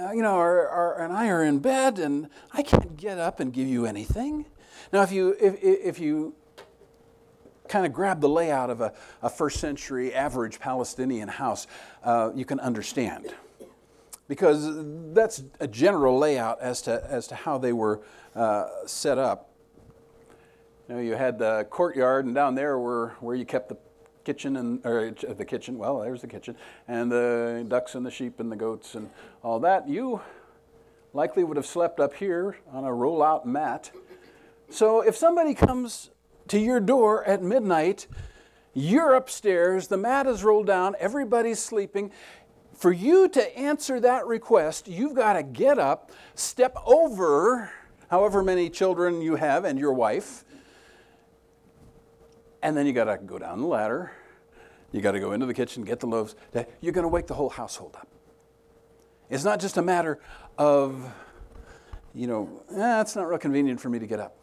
uh, 0.00 0.10
you 0.10 0.22
know, 0.22 0.34
are, 0.34 0.68
are, 0.68 1.00
and 1.00 1.12
I 1.12 1.28
are 1.28 1.44
in 1.44 1.60
bed, 1.60 2.00
and 2.00 2.28
I 2.52 2.64
can't 2.64 2.96
get 2.96 3.18
up 3.18 3.38
and 3.38 3.52
give 3.52 3.68
you 3.68 3.86
anything. 3.86 4.46
Now, 4.92 5.02
if 5.02 5.12
you, 5.12 5.36
if, 5.40 5.62
if 5.62 6.00
you 6.00 6.34
kind 7.70 7.86
of 7.86 7.92
grab 7.92 8.20
the 8.20 8.28
layout 8.28 8.68
of 8.68 8.80
a, 8.80 8.92
a 9.22 9.30
first 9.30 9.60
century 9.60 10.12
average 10.12 10.58
Palestinian 10.58 11.28
house, 11.28 11.66
uh, 12.04 12.30
you 12.34 12.44
can 12.44 12.60
understand 12.60 13.32
because 14.28 14.68
that's 15.12 15.42
a 15.58 15.66
general 15.66 16.18
layout 16.18 16.60
as 16.60 16.82
to, 16.82 17.04
as 17.08 17.26
to 17.28 17.34
how 17.34 17.58
they 17.58 17.72
were 17.72 18.00
uh, 18.36 18.66
set 18.86 19.18
up. 19.18 19.50
You 20.88 20.94
know, 20.94 21.00
you 21.00 21.14
had 21.14 21.38
the 21.38 21.66
courtyard, 21.70 22.26
and 22.26 22.34
down 22.34 22.54
there 22.54 22.78
were 22.78 23.14
where 23.20 23.34
you 23.34 23.44
kept 23.44 23.68
the 23.68 23.76
kitchen 24.24 24.56
and 24.56 24.84
or 24.84 25.10
the 25.10 25.44
kitchen. 25.44 25.78
Well, 25.78 25.98
there's 25.98 26.20
the 26.20 26.28
kitchen, 26.28 26.56
and 26.86 27.10
the 27.10 27.64
ducks 27.66 27.94
and 27.94 28.04
the 28.04 28.10
sheep 28.10 28.38
and 28.38 28.52
the 28.52 28.56
goats 28.56 28.94
and 28.94 29.10
all 29.42 29.58
that. 29.60 29.88
You 29.88 30.20
likely 31.12 31.42
would 31.42 31.56
have 31.56 31.66
slept 31.66 31.98
up 31.98 32.14
here 32.14 32.56
on 32.72 32.84
a 32.84 32.92
roll-out 32.92 33.46
mat. 33.46 33.90
So 34.68 35.00
if 35.00 35.16
somebody 35.16 35.54
comes 35.54 36.10
to 36.50 36.58
your 36.58 36.80
door 36.80 37.24
at 37.24 37.42
midnight, 37.42 38.08
you're 38.74 39.14
upstairs, 39.14 39.86
the 39.86 39.96
mat 39.96 40.26
is 40.26 40.42
rolled 40.42 40.66
down, 40.66 40.96
everybody's 40.98 41.60
sleeping, 41.60 42.10
for 42.74 42.92
you 42.92 43.28
to 43.28 43.58
answer 43.58 44.00
that 44.00 44.26
request, 44.26 44.88
you've 44.88 45.14
got 45.14 45.34
to 45.34 45.44
get 45.44 45.78
up, 45.78 46.10
step 46.34 46.76
over 46.84 47.70
however 48.08 48.42
many 48.42 48.68
children 48.68 49.22
you 49.22 49.36
have 49.36 49.64
and 49.64 49.78
your 49.78 49.92
wife, 49.92 50.44
and 52.62 52.76
then 52.76 52.84
you 52.84 52.92
got 52.92 53.04
to 53.04 53.16
go 53.16 53.38
down 53.38 53.60
the 53.60 53.66
ladder. 53.66 54.10
You 54.90 55.00
got 55.00 55.12
to 55.12 55.20
go 55.20 55.32
into 55.32 55.46
the 55.46 55.54
kitchen, 55.54 55.84
get 55.84 56.00
the 56.00 56.08
loaves. 56.08 56.34
You're 56.80 56.92
going 56.92 57.04
to 57.04 57.08
wake 57.08 57.28
the 57.28 57.34
whole 57.34 57.48
household 57.48 57.94
up. 57.94 58.08
It's 59.28 59.44
not 59.44 59.60
just 59.60 59.76
a 59.76 59.82
matter 59.82 60.18
of, 60.58 61.12
you 62.12 62.26
know, 62.26 62.64
eh, 62.74 63.00
it's 63.00 63.14
not 63.14 63.28
real 63.28 63.38
convenient 63.38 63.80
for 63.80 63.88
me 63.88 64.00
to 64.00 64.06
get 64.06 64.18
up. 64.18 64.36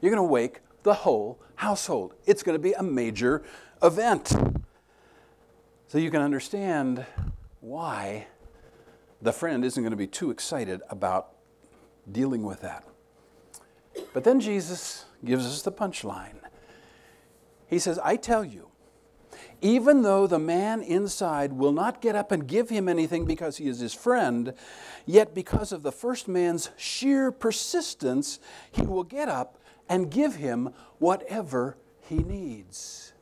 You're 0.00 0.14
going 0.14 0.24
to 0.24 0.32
wake 0.32 0.60
the 0.82 0.94
whole 0.94 1.38
household. 1.56 2.14
It's 2.26 2.42
going 2.42 2.54
to 2.54 2.62
be 2.62 2.72
a 2.72 2.82
major 2.82 3.42
event. 3.82 4.34
So 5.88 5.98
you 5.98 6.10
can 6.10 6.22
understand 6.22 7.04
why 7.60 8.26
the 9.20 9.32
friend 9.32 9.64
isn't 9.64 9.82
going 9.82 9.90
to 9.90 9.96
be 9.96 10.06
too 10.06 10.30
excited 10.30 10.80
about 10.90 11.32
dealing 12.10 12.42
with 12.42 12.60
that. 12.60 12.84
But 14.12 14.24
then 14.24 14.40
Jesus 14.40 15.06
gives 15.24 15.46
us 15.46 15.62
the 15.62 15.72
punchline. 15.72 16.40
He 17.66 17.78
says, 17.78 17.98
I 17.98 18.16
tell 18.16 18.44
you, 18.44 18.68
even 19.60 20.02
though 20.02 20.26
the 20.26 20.38
man 20.38 20.82
inside 20.82 21.52
will 21.52 21.72
not 21.72 22.00
get 22.00 22.14
up 22.14 22.30
and 22.30 22.46
give 22.46 22.68
him 22.68 22.88
anything 22.88 23.24
because 23.24 23.56
he 23.56 23.66
is 23.66 23.80
his 23.80 23.92
friend, 23.92 24.54
yet 25.04 25.34
because 25.34 25.72
of 25.72 25.82
the 25.82 25.92
first 25.92 26.28
man's 26.28 26.70
sheer 26.76 27.32
persistence, 27.32 28.38
he 28.70 28.82
will 28.82 29.04
get 29.04 29.28
up 29.28 29.57
and 29.88 30.10
give 30.10 30.36
him 30.36 30.70
whatever 30.98 31.76
he 32.00 32.16
needs. 32.16 33.12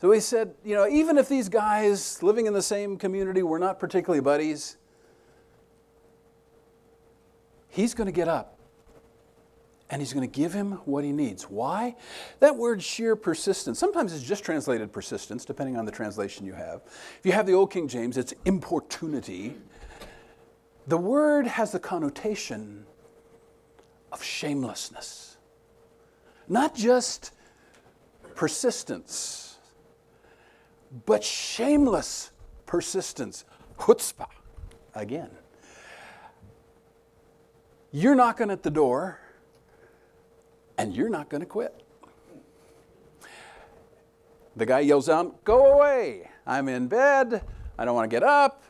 So 0.00 0.10
he 0.12 0.20
said, 0.20 0.54
you 0.64 0.74
know, 0.74 0.86
even 0.88 1.18
if 1.18 1.28
these 1.28 1.48
guys 1.48 2.22
living 2.22 2.46
in 2.46 2.52
the 2.52 2.62
same 2.62 2.96
community 2.96 3.42
were 3.42 3.58
not 3.58 3.80
particularly 3.80 4.20
buddies, 4.20 4.76
he's 7.68 7.94
going 7.94 8.06
to 8.06 8.12
get 8.12 8.28
up 8.28 8.58
and 9.90 10.02
he's 10.02 10.12
going 10.12 10.28
to 10.28 10.32
give 10.32 10.52
him 10.52 10.72
what 10.84 11.02
he 11.02 11.12
needs. 11.12 11.44
Why? 11.44 11.96
That 12.40 12.56
word 12.56 12.82
sheer 12.82 13.16
persistence, 13.16 13.78
sometimes 13.78 14.12
it's 14.12 14.22
just 14.22 14.44
translated 14.44 14.92
persistence, 14.92 15.44
depending 15.44 15.76
on 15.76 15.84
the 15.84 15.92
translation 15.92 16.44
you 16.44 16.52
have. 16.52 16.82
If 17.18 17.20
you 17.24 17.32
have 17.32 17.46
the 17.46 17.54
Old 17.54 17.72
King 17.72 17.88
James, 17.88 18.16
it's 18.16 18.34
importunity. 18.44 19.56
The 20.86 20.98
word 20.98 21.46
has 21.46 21.72
the 21.72 21.80
connotation 21.80 22.84
of 24.12 24.22
shamelessness, 24.22 25.37
not 26.48 26.74
just 26.74 27.32
persistence 28.34 29.48
but 31.06 31.22
shameless 31.22 32.30
persistence. 32.66 33.44
Chutzpah, 33.78 34.28
again. 34.94 35.30
You're 37.92 38.14
knocking 38.14 38.50
at 38.50 38.62
the 38.62 38.70
door, 38.70 39.20
and 40.76 40.94
you're 40.94 41.08
not 41.08 41.28
going 41.28 41.40
to 41.40 41.46
quit. 41.46 41.82
The 44.56 44.66
guy 44.66 44.80
yells 44.80 45.08
out, 45.08 45.44
Go 45.44 45.74
away! 45.74 46.28
I'm 46.46 46.68
in 46.68 46.88
bed. 46.88 47.42
I 47.78 47.84
don't 47.84 47.94
want 47.94 48.10
to 48.10 48.14
get 48.14 48.22
up. 48.22 48.64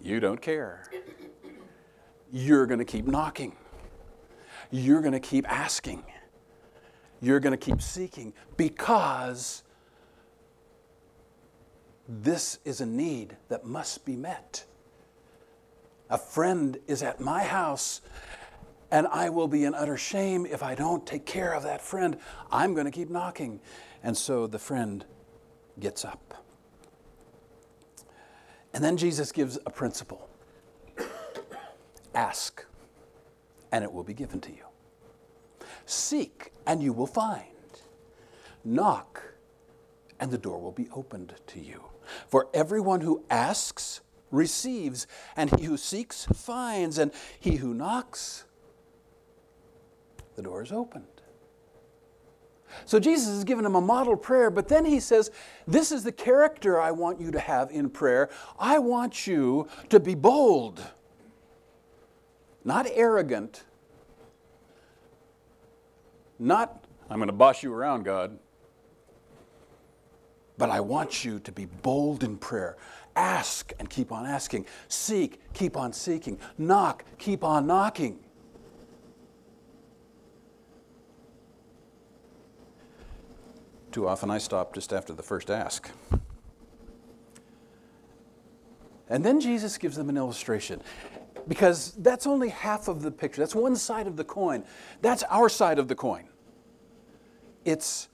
You 0.00 0.20
don't 0.20 0.40
care. 0.40 0.84
You're 2.30 2.66
going 2.66 2.78
to 2.78 2.84
keep 2.84 3.06
knocking. 3.06 3.56
You're 4.70 5.00
going 5.00 5.12
to 5.12 5.20
keep 5.20 5.50
asking. 5.50 6.04
You're 7.20 7.40
going 7.40 7.56
to 7.56 7.64
keep 7.64 7.82
seeking 7.82 8.32
because 8.56 9.62
this 12.08 12.58
is 12.64 12.80
a 12.80 12.86
need 12.86 13.36
that 13.48 13.64
must 13.64 14.04
be 14.04 14.16
met. 14.16 14.64
A 16.08 16.18
friend 16.18 16.78
is 16.88 17.02
at 17.02 17.20
my 17.20 17.44
house, 17.44 18.00
and 18.90 19.06
I 19.06 19.28
will 19.28 19.46
be 19.46 19.64
in 19.64 19.74
utter 19.74 19.96
shame 19.96 20.44
if 20.44 20.62
I 20.62 20.74
don't 20.74 21.06
take 21.06 21.24
care 21.24 21.54
of 21.54 21.62
that 21.62 21.80
friend. 21.80 22.16
I'm 22.50 22.74
going 22.74 22.86
to 22.86 22.90
keep 22.90 23.10
knocking. 23.10 23.60
And 24.02 24.16
so 24.16 24.46
the 24.46 24.58
friend 24.58 25.04
gets 25.78 26.04
up. 26.04 26.44
And 28.72 28.82
then 28.82 28.96
Jesus 28.96 29.30
gives 29.30 29.58
a 29.66 29.70
principle 29.70 30.28
ask, 32.14 32.64
and 33.72 33.84
it 33.84 33.92
will 33.92 34.04
be 34.04 34.14
given 34.14 34.40
to 34.40 34.50
you. 34.50 34.64
Seek, 35.86 36.52
and 36.66 36.82
you 36.82 36.92
will 36.92 37.06
find. 37.06 37.44
Knock, 38.64 39.22
and 40.18 40.30
the 40.30 40.38
door 40.38 40.60
will 40.60 40.72
be 40.72 40.88
opened 40.94 41.34
to 41.48 41.60
you. 41.60 41.84
For 42.28 42.48
everyone 42.52 43.00
who 43.00 43.24
asks 43.30 44.00
receives, 44.30 45.06
and 45.36 45.58
he 45.58 45.66
who 45.66 45.76
seeks 45.76 46.26
finds, 46.26 46.98
and 46.98 47.12
he 47.38 47.56
who 47.56 47.74
knocks, 47.74 48.44
the 50.36 50.42
door 50.42 50.62
is 50.62 50.72
opened. 50.72 51.04
So 52.84 53.00
Jesus 53.00 53.28
has 53.28 53.44
given 53.44 53.66
him 53.66 53.74
a 53.74 53.80
model 53.80 54.16
prayer, 54.16 54.50
but 54.50 54.68
then 54.68 54.84
he 54.84 55.00
says, 55.00 55.30
This 55.66 55.90
is 55.90 56.04
the 56.04 56.12
character 56.12 56.80
I 56.80 56.92
want 56.92 57.20
you 57.20 57.30
to 57.32 57.40
have 57.40 57.70
in 57.70 57.90
prayer. 57.90 58.30
I 58.58 58.78
want 58.78 59.26
you 59.26 59.68
to 59.88 59.98
be 59.98 60.14
bold, 60.14 60.80
not 62.64 62.86
arrogant, 62.92 63.64
not, 66.38 66.84
I'm 67.08 67.18
going 67.18 67.28
to 67.28 67.34
boss 67.34 67.62
you 67.62 67.72
around, 67.72 68.04
God. 68.04 68.38
But 70.56 70.70
I 70.70 70.80
want 70.80 71.24
you 71.24 71.38
to 71.40 71.52
be 71.52 71.66
bold 71.66 72.22
in 72.22 72.36
prayer. 72.36 72.76
Ask 73.16 73.72
and 73.78 73.88
keep 73.88 74.12
on 74.12 74.26
asking. 74.26 74.66
Seek, 74.88 75.40
keep 75.52 75.76
on 75.76 75.92
seeking. 75.92 76.38
Knock, 76.58 77.04
keep 77.18 77.44
on 77.44 77.66
knocking. 77.66 78.20
Too 83.92 84.06
often 84.06 84.30
I 84.30 84.38
stop 84.38 84.74
just 84.74 84.92
after 84.92 85.12
the 85.12 85.22
first 85.22 85.50
ask. 85.50 85.90
And 89.08 89.24
then 89.24 89.40
Jesus 89.40 89.76
gives 89.76 89.96
them 89.96 90.08
an 90.08 90.16
illustration 90.16 90.80
because 91.48 91.92
that's 91.98 92.26
only 92.26 92.48
half 92.48 92.88
of 92.88 93.02
the 93.02 93.10
picture. 93.10 93.40
That's 93.40 93.54
one 93.54 93.76
side 93.76 94.06
of 94.06 94.16
the 94.16 94.24
coin. 94.24 94.64
That's 95.02 95.22
our 95.24 95.48
side 95.48 95.78
of 95.78 95.88
the 95.88 95.94
coin. 95.94 96.28
It's 97.64 98.08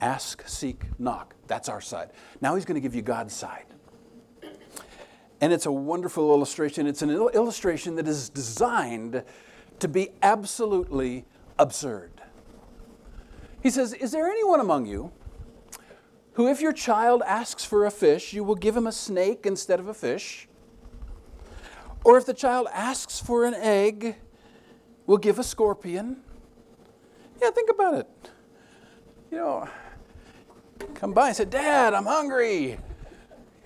ask, 0.00 0.46
seek, 0.46 0.84
knock. 0.98 1.34
That's 1.46 1.68
our 1.68 1.80
side. 1.80 2.10
Now 2.40 2.54
he's 2.54 2.64
going 2.64 2.74
to 2.74 2.80
give 2.80 2.94
you 2.94 3.02
God's 3.02 3.34
side. 3.34 3.66
And 5.40 5.52
it's 5.52 5.66
a 5.66 5.72
wonderful 5.72 6.32
illustration. 6.32 6.86
It's 6.86 7.02
an 7.02 7.10
illustration 7.10 7.96
that 7.96 8.06
is 8.06 8.28
designed 8.28 9.24
to 9.80 9.88
be 9.88 10.10
absolutely 10.22 11.24
absurd. 11.58 12.12
He 13.62 13.70
says, 13.70 13.92
Is 13.92 14.12
there 14.12 14.28
anyone 14.28 14.60
among 14.60 14.86
you 14.86 15.12
who, 16.34 16.48
if 16.48 16.60
your 16.60 16.72
child 16.72 17.22
asks 17.26 17.64
for 17.64 17.84
a 17.84 17.90
fish, 17.90 18.32
you 18.32 18.44
will 18.44 18.54
give 18.54 18.76
him 18.76 18.86
a 18.86 18.92
snake 18.92 19.44
instead 19.44 19.80
of 19.80 19.88
a 19.88 19.94
fish? 19.94 20.48
Or 22.04 22.18
if 22.18 22.26
the 22.26 22.34
child 22.34 22.66
asks 22.72 23.20
for 23.20 23.44
an 23.44 23.54
egg, 23.54 24.16
we'll 25.06 25.18
give 25.18 25.38
a 25.38 25.44
scorpion? 25.44 26.22
Yeah, 27.40 27.50
think 27.50 27.70
about 27.70 27.94
it. 27.94 28.08
You 29.30 29.38
know, 29.38 29.68
come 30.94 31.12
by 31.12 31.28
and 31.28 31.36
say, 31.36 31.44
Dad, 31.44 31.94
I'm 31.94 32.06
hungry. 32.06 32.78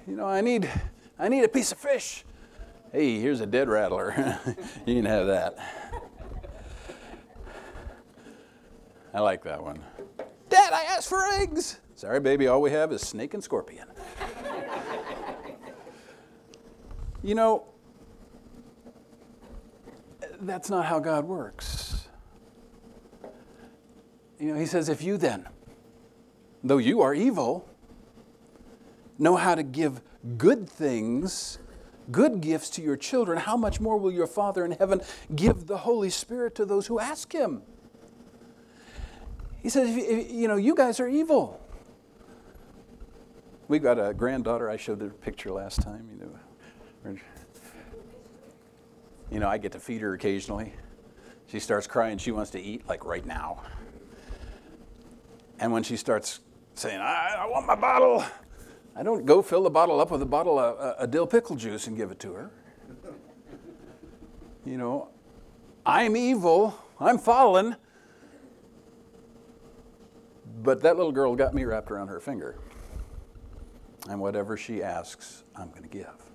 You 0.07 0.17
know, 0.17 0.27
I 0.27 0.41
need, 0.41 0.71
I 1.19 1.29
need 1.29 1.45
a 1.45 1.49
piece 1.49 1.73
of 1.73 1.79
fish. 1.79 2.25
Hey, 2.93 3.19
here's 3.19 3.41
a 3.41 3.47
dead 3.47 3.69
rattler. 3.69 4.39
you 4.87 4.95
can 4.95 5.05
have 5.05 5.27
that. 5.27 5.57
I 9.13 9.21
like 9.21 9.43
that 9.45 9.63
one. 9.63 9.83
Dad, 10.49 10.73
I 10.73 10.85
asked 10.85 11.09
for 11.09 11.27
eggs. 11.27 11.81
Sorry, 11.95 12.21
baby, 12.21 12.47
all 12.47 12.61
we 12.61 12.71
have 12.71 12.93
is 12.93 13.01
snake 13.01 13.35
and 13.35 13.43
scorpion. 13.43 13.89
you 17.23 17.35
know, 17.35 17.67
that's 20.41 20.71
not 20.71 20.87
how 20.87 20.99
God 20.99 21.25
works. 21.25 22.09
You 24.39 24.53
know, 24.53 24.59
He 24.59 24.67
says, 24.67 24.89
if 24.89 25.03
you 25.03 25.17
then, 25.17 25.47
though 26.63 26.79
you 26.79 27.01
are 27.01 27.15
evil, 27.15 27.69
know 29.19 29.37
how 29.37 29.55
to 29.55 29.63
give 29.63 30.01
good 30.37 30.69
things, 30.69 31.59
good 32.11 32.41
gifts 32.41 32.71
to 32.71 32.83
your 32.83 32.97
children, 32.97 33.39
how 33.39 33.57
much 33.57 33.81
more 33.81 33.97
will 33.97 34.13
your 34.13 34.27
Father 34.27 34.65
in 34.65 34.73
heaven 34.73 35.01
give 35.35 35.67
the 35.67 35.79
Holy 35.79 36.11
Spirit 36.11 36.55
to 36.57 36.65
those 36.65 36.87
who 36.87 36.99
ask 36.99 37.33
Him? 37.33 37.63
He 39.63 39.69
says, 39.69 39.97
you 40.31 40.47
know, 40.47 40.57
you 40.57 40.75
guys 40.75 41.01
are 41.01 41.09
evil. 41.09 41.61
We've 43.69 43.83
got 43.83 43.99
a 43.99 44.15
granddaughter. 44.15 44.71
I 44.71 44.77
showed 44.77 45.01
the 45.01 45.09
picture 45.09 45.51
last 45.51 45.83
time. 45.83 46.09
You 46.13 46.19
know, 47.05 47.19
you 49.31 49.41
know, 49.41 49.49
I 49.49 49.59
get 49.59 49.73
to 49.73 49.81
feed 49.81 50.01
her 50.03 50.15
occasionally. 50.15 50.73
She 51.47 51.61
starts 51.61 51.87
crying. 51.87 52.19
She 52.19 52.33
wants 52.33 52.51
to 52.53 52.61
eat 52.61 52.89
like 52.89 53.05
right 53.05 53.25
now. 53.25 53.63
And 55.59 55.73
when 55.73 55.83
she 55.83 55.97
starts 55.97 56.41
saying, 56.75 57.01
I, 57.01 57.37
I 57.39 57.47
want 57.47 57.67
my 57.67 57.77
bottle, 57.77 58.25
I 58.95 59.03
don't 59.03 59.25
go 59.25 59.43
fill 59.43 59.63
the 59.63 59.71
bottle 59.71 60.01
up 60.01 60.11
with 60.11 60.23
a 60.23 60.27
bottle 60.27 60.59
of 60.59 60.79
uh, 60.79 60.95
a 60.99 61.07
dill 61.07 61.27
pickle 61.27 61.57
juice 61.57 61.87
and 61.87 61.97
give 61.97 62.11
it 62.11 62.19
to 62.21 62.33
her. 62.33 62.51
You 64.65 64.77
know, 64.77 65.09
I'm 65.85 66.17
evil. 66.17 66.77
I'm 66.99 67.19
fallen. 67.19 67.77
But 70.63 70.83
that 70.83 70.97
little 70.97 71.13
girl 71.13 71.37
got 71.37 71.55
me 71.55 71.65
wrapped 71.65 71.91
around 71.91 72.09
her 72.09 72.21
finger. 72.21 72.59
And 74.09 74.21
whatever 74.21 74.57
she 74.57 74.83
asks, 74.83 75.45
I'm 75.55 75.71
going 75.71 75.83
to 75.83 75.89
give. 75.89 76.26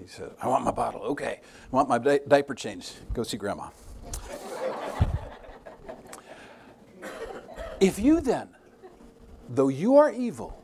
She 0.00 0.08
said, 0.08 0.30
I 0.40 0.48
want 0.48 0.64
my 0.64 0.70
bottle. 0.70 1.02
Okay. 1.02 1.40
I 1.42 1.76
want 1.76 1.88
my 1.88 1.98
di- 1.98 2.20
diaper 2.26 2.54
changed. 2.54 2.94
Go 3.12 3.22
see 3.22 3.36
grandma. 3.36 3.68
if 7.80 7.98
you 7.98 8.20
then, 8.20 8.48
though 9.48 9.68
you 9.68 9.96
are 9.96 10.10
evil, 10.10 10.62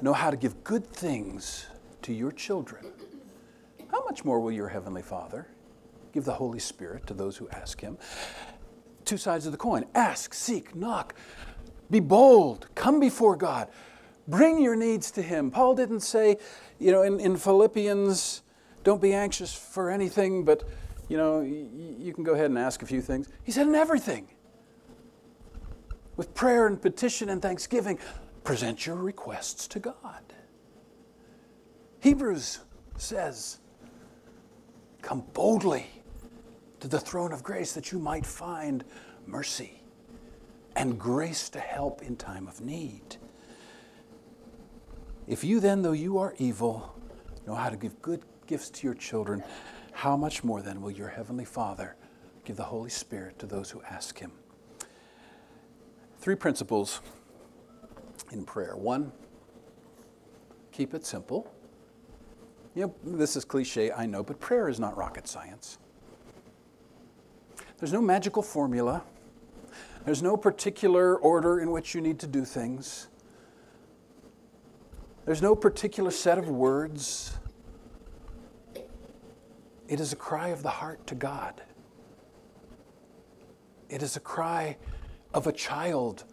know 0.00 0.12
how 0.12 0.30
to 0.30 0.36
give 0.36 0.62
good 0.64 0.86
things 0.86 1.66
to 2.02 2.12
your 2.12 2.32
children, 2.32 2.92
how 3.90 4.04
much 4.04 4.24
more 4.24 4.40
will 4.40 4.52
your 4.52 4.68
heavenly 4.68 5.02
Father 5.02 5.48
give 6.12 6.24
the 6.24 6.34
Holy 6.34 6.58
Spirit 6.58 7.06
to 7.06 7.14
those 7.14 7.36
who 7.36 7.48
ask 7.50 7.80
him? 7.80 7.98
Two 9.04 9.16
sides 9.16 9.46
of 9.46 9.52
the 9.52 9.58
coin 9.58 9.84
ask, 9.94 10.32
seek, 10.32 10.74
knock. 10.74 11.14
Be 11.90 12.00
bold, 12.00 12.68
come 12.74 12.98
before 12.98 13.36
God. 13.36 13.68
Bring 14.28 14.60
your 14.60 14.74
needs 14.74 15.10
to 15.12 15.22
Him. 15.22 15.50
Paul 15.50 15.74
didn't 15.74 16.00
say, 16.00 16.38
you 16.78 16.92
know, 16.92 17.02
in, 17.02 17.20
in 17.20 17.36
Philippians, 17.36 18.42
don't 18.84 19.00
be 19.00 19.12
anxious 19.12 19.54
for 19.54 19.90
anything, 19.90 20.44
but, 20.44 20.62
you 21.08 21.16
know, 21.16 21.40
y- 21.40 21.68
you 21.98 22.12
can 22.12 22.24
go 22.24 22.34
ahead 22.34 22.46
and 22.46 22.58
ask 22.58 22.82
a 22.82 22.86
few 22.86 23.00
things. 23.00 23.28
He 23.44 23.52
said, 23.52 23.66
in 23.66 23.74
everything. 23.74 24.28
With 26.16 26.34
prayer 26.34 26.66
and 26.66 26.80
petition 26.80 27.28
and 27.28 27.42
thanksgiving, 27.42 27.98
present 28.44 28.86
your 28.86 28.96
requests 28.96 29.66
to 29.68 29.78
God. 29.78 30.22
Hebrews 32.00 32.60
says, 32.96 33.58
come 35.02 35.24
boldly 35.32 35.86
to 36.80 36.88
the 36.88 37.00
throne 37.00 37.32
of 37.32 37.42
grace 37.42 37.72
that 37.72 37.92
you 37.92 37.98
might 37.98 38.24
find 38.24 38.84
mercy 39.26 39.82
and 40.76 40.98
grace 40.98 41.48
to 41.50 41.58
help 41.58 42.02
in 42.02 42.16
time 42.16 42.46
of 42.46 42.60
need. 42.60 43.16
If 45.26 45.42
you 45.42 45.58
then, 45.58 45.82
though 45.82 45.92
you 45.92 46.18
are 46.18 46.34
evil, 46.38 46.94
know 47.46 47.54
how 47.54 47.68
to 47.68 47.76
give 47.76 48.00
good 48.00 48.22
gifts 48.46 48.70
to 48.70 48.86
your 48.86 48.94
children, 48.94 49.42
how 49.92 50.16
much 50.16 50.44
more 50.44 50.62
then 50.62 50.80
will 50.80 50.90
your 50.90 51.08
heavenly 51.08 51.44
Father 51.44 51.96
give 52.44 52.56
the 52.56 52.62
Holy 52.62 52.90
Spirit 52.90 53.38
to 53.40 53.46
those 53.46 53.70
who 53.70 53.82
ask 53.82 54.18
him? 54.18 54.30
Three 56.18 56.36
principles 56.36 57.00
in 58.30 58.44
prayer. 58.44 58.76
One, 58.76 59.10
keep 60.70 60.94
it 60.94 61.04
simple. 61.04 61.52
You 62.74 62.86
know, 62.86 63.16
this 63.16 63.36
is 63.36 63.44
cliche, 63.44 63.90
I 63.90 64.06
know, 64.06 64.22
but 64.22 64.38
prayer 64.38 64.68
is 64.68 64.78
not 64.78 64.96
rocket 64.96 65.26
science. 65.26 65.78
There's 67.78 67.92
no 67.92 68.00
magical 68.00 68.42
formula. 68.42 69.02
There's 70.04 70.22
no 70.22 70.36
particular 70.36 71.16
order 71.16 71.60
in 71.60 71.72
which 71.72 71.94
you 71.94 72.00
need 72.00 72.18
to 72.20 72.26
do 72.26 72.44
things. 72.44 73.08
There's 75.26 75.42
no 75.42 75.56
particular 75.56 76.12
set 76.12 76.38
of 76.38 76.48
words. 76.48 77.36
It 79.88 79.98
is 79.98 80.12
a 80.12 80.16
cry 80.16 80.48
of 80.48 80.62
the 80.62 80.70
heart 80.70 81.04
to 81.08 81.16
God. 81.16 81.60
It 83.88 84.02
is 84.02 84.16
a 84.16 84.20
cry 84.20 84.76
of 85.34 85.48
a 85.48 85.52
child 85.52 86.24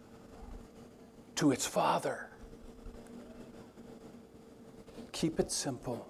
to 1.34 1.50
its 1.50 1.66
father. 1.66 2.30
Keep 5.10 5.40
it 5.40 5.50
simple. 5.50 6.08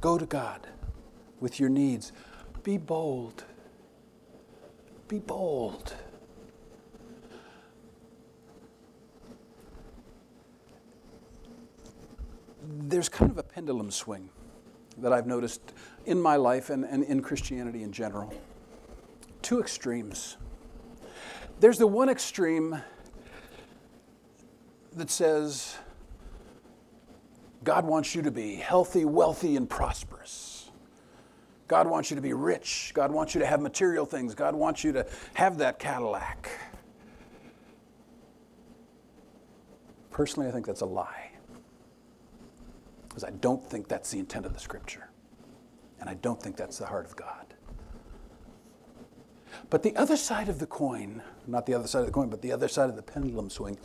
Go 0.00 0.18
to 0.18 0.26
God 0.26 0.66
with 1.38 1.60
your 1.60 1.68
needs. 1.68 2.12
Be 2.64 2.76
bold. 2.76 3.44
Be 5.06 5.20
bold. 5.20 5.94
There's 12.70 13.08
kind 13.08 13.30
of 13.30 13.38
a 13.38 13.42
pendulum 13.42 13.90
swing 13.90 14.28
that 14.98 15.12
I've 15.12 15.26
noticed 15.26 15.72
in 16.04 16.20
my 16.20 16.36
life 16.36 16.68
and, 16.68 16.84
and 16.84 17.02
in 17.02 17.22
Christianity 17.22 17.82
in 17.82 17.92
general. 17.92 18.34
Two 19.40 19.60
extremes. 19.60 20.36
There's 21.60 21.78
the 21.78 21.86
one 21.86 22.08
extreme 22.08 22.82
that 24.96 25.10
says, 25.10 25.78
God 27.64 27.86
wants 27.86 28.14
you 28.14 28.22
to 28.22 28.30
be 28.30 28.56
healthy, 28.56 29.04
wealthy, 29.04 29.56
and 29.56 29.68
prosperous. 29.68 30.70
God 31.68 31.86
wants 31.86 32.10
you 32.10 32.16
to 32.16 32.22
be 32.22 32.32
rich. 32.32 32.92
God 32.94 33.10
wants 33.10 33.34
you 33.34 33.40
to 33.40 33.46
have 33.46 33.60
material 33.60 34.06
things. 34.06 34.34
God 34.34 34.54
wants 34.54 34.84
you 34.84 34.92
to 34.92 35.06
have 35.34 35.58
that 35.58 35.78
Cadillac. 35.78 36.50
Personally, 40.10 40.48
I 40.48 40.52
think 40.52 40.66
that's 40.66 40.80
a 40.80 40.86
lie. 40.86 41.27
Because 43.18 43.34
I 43.34 43.36
don't 43.38 43.64
think 43.68 43.88
that's 43.88 44.12
the 44.12 44.20
intent 44.20 44.46
of 44.46 44.54
the 44.54 44.60
scripture. 44.60 45.10
And 45.98 46.08
I 46.08 46.14
don't 46.14 46.40
think 46.40 46.56
that's 46.56 46.78
the 46.78 46.86
heart 46.86 47.04
of 47.04 47.16
God. 47.16 47.52
But 49.70 49.82
the 49.82 49.96
other 49.96 50.16
side 50.16 50.48
of 50.48 50.60
the 50.60 50.66
coin, 50.66 51.20
not 51.44 51.66
the 51.66 51.74
other 51.74 51.88
side 51.88 52.00
of 52.00 52.06
the 52.06 52.12
coin, 52.12 52.28
but 52.28 52.42
the 52.42 52.52
other 52.52 52.68
side 52.68 52.88
of 52.88 52.94
the 52.94 53.02
pendulum 53.02 53.50
swing, 53.50 53.76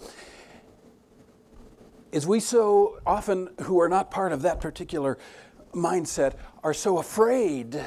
is 2.11 2.27
we 2.27 2.39
so 2.39 2.99
often, 3.07 3.49
who 3.61 3.81
are 3.81 3.89
not 3.89 4.11
part 4.11 4.33
of 4.33 4.43
that 4.43 4.61
particular 4.61 5.17
mindset 5.73 6.35
are 6.63 6.75
so 6.75 6.99
afraid 6.99 7.83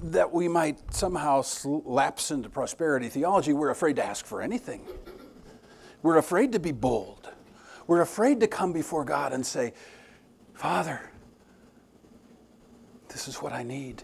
that 0.00 0.32
we 0.32 0.48
might 0.48 0.78
somehow 0.94 1.42
lapse 1.66 2.30
into 2.30 2.48
prosperity 2.48 3.10
theology, 3.10 3.52
we're 3.52 3.68
afraid 3.68 3.96
to 3.96 4.04
ask 4.04 4.24
for 4.24 4.40
anything. 4.40 4.86
We're 6.04 6.18
afraid 6.18 6.52
to 6.52 6.60
be 6.60 6.70
bold. 6.70 7.30
We're 7.86 8.02
afraid 8.02 8.40
to 8.40 8.46
come 8.46 8.74
before 8.74 9.06
God 9.06 9.32
and 9.32 9.44
say, 9.44 9.72
Father, 10.52 11.00
this 13.08 13.26
is 13.26 13.36
what 13.36 13.54
I 13.54 13.62
need. 13.62 14.02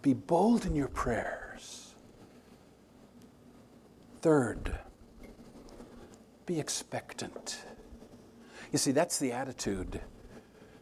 Be 0.00 0.14
bold 0.14 0.64
in 0.64 0.76
your 0.76 0.86
prayers. 0.86 1.94
Third, 4.20 4.78
be 6.46 6.60
expectant. 6.60 7.64
You 8.70 8.78
see, 8.78 8.92
that's 8.92 9.18
the 9.18 9.32
attitude 9.32 10.00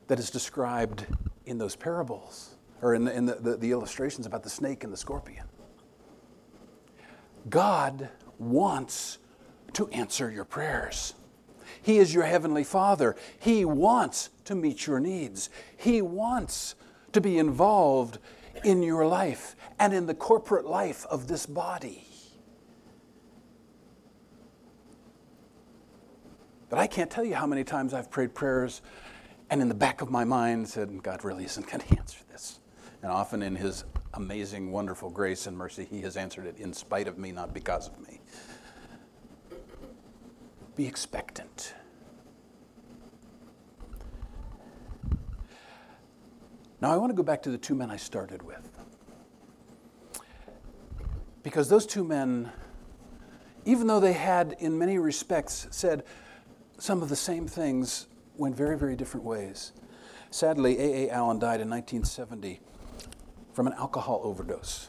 that 0.09 0.19
is 0.19 0.29
described 0.29 1.07
in 1.47 1.57
those 1.57 1.77
parables 1.77 2.57
or 2.83 2.95
in 2.95 3.05
the, 3.05 3.17
in 3.17 3.25
the, 3.25 3.37
the, 3.37 3.57
the 3.57 3.71
illustrations 3.71 4.27
about 4.27 4.43
the 4.43 4.51
snake 4.51 4.85
and 4.85 4.93
the 4.93 4.99
scorpion. 4.99 5.47
God 7.49 8.09
wants 8.39 9.19
to 9.75 9.89
answer 9.89 10.31
your 10.31 10.45
prayers. 10.45 11.15
He 11.83 11.99
is 11.99 12.13
your 12.13 12.25
heavenly 12.25 12.65
Father. 12.65 13.17
He 13.39 13.65
wants 13.65 14.31
to 14.45 14.55
meet 14.55 14.87
your 14.87 15.01
needs. 15.01 15.49
He 15.77 16.03
wants 16.03 16.75
to 17.13 17.21
be 17.21 17.39
involved 17.39 18.19
in 18.65 18.83
your 18.83 19.07
life 19.07 19.57
and 19.79 19.95
in 19.95 20.07
the 20.07 20.15
corporate 20.15 20.67
life 20.67 21.07
of 21.07 21.27
this 21.29 21.47
body. 21.47 22.07
But 26.69 26.79
I 26.79 26.87
can't 26.87 27.11
tell 27.11 27.25
you 27.25 27.35
how 27.35 27.47
many 27.47 27.65
times 27.65 27.95
I've 27.95 28.11
prayed 28.11 28.35
prayers 28.35 28.83
and 29.51 29.61
in 29.61 29.69
the 29.69 29.75
back 29.75 30.01
of 30.01 30.11
my 30.11 30.25
mind 30.25 30.69
said, 30.69 31.03
God 31.03 31.25
really 31.25 31.45
isn't 31.45 31.67
going 31.67 31.81
to 31.89 31.99
answer 31.99 32.21
this. 32.31 32.61
And 33.03 33.11
often 33.11 33.43
in 33.43 33.57
His 33.57 33.85
amazing, 34.15 34.73
wonderful 34.73 35.11
grace 35.11 35.47
and 35.47 35.57
mercy, 35.57 35.87
He 35.89 36.01
has 36.03 36.17
answered 36.17 36.47
it 36.47 36.57
in 36.59 36.73
spite 36.73 37.09
of 37.09 37.19
me, 37.19 37.33
not 37.33 37.55
because 37.55 37.89
of 37.89 37.99
me. 38.01 38.21
Be 40.77 40.87
expectant. 40.87 41.75
Now, 46.81 46.93
I 46.93 46.97
want 46.97 47.11
to 47.11 47.15
go 47.15 47.23
back 47.23 47.43
to 47.43 47.51
the 47.51 47.59
two 47.59 47.75
men 47.75 47.91
I 47.91 47.97
started 47.97 48.43
with. 48.43 48.71
Because 51.43 51.69
those 51.69 51.87
two 51.87 52.05
men, 52.05 52.51
even 53.65 53.87
though 53.87 54.01
they 54.01 54.15
had, 54.15 54.57
in 54.59 54.79
many 54.79 54.99
respects, 54.99 55.67
said 55.71 56.05
some 56.79 57.03
of 57.03 57.11
the 57.11 57.17
same 57.17 57.47
things, 57.47 58.07
went 58.37 58.57
very, 58.57 58.79
very 58.79 58.97
different 58.97 59.27
ways. 59.27 59.73
Sadly, 60.31 60.79
A.A. 60.79 61.11
Allen 61.11 61.39
died 61.39 61.61
in 61.61 61.69
1970 61.69 62.61
from 63.53 63.67
an 63.67 63.73
alcohol 63.75 64.21
overdose. 64.23 64.89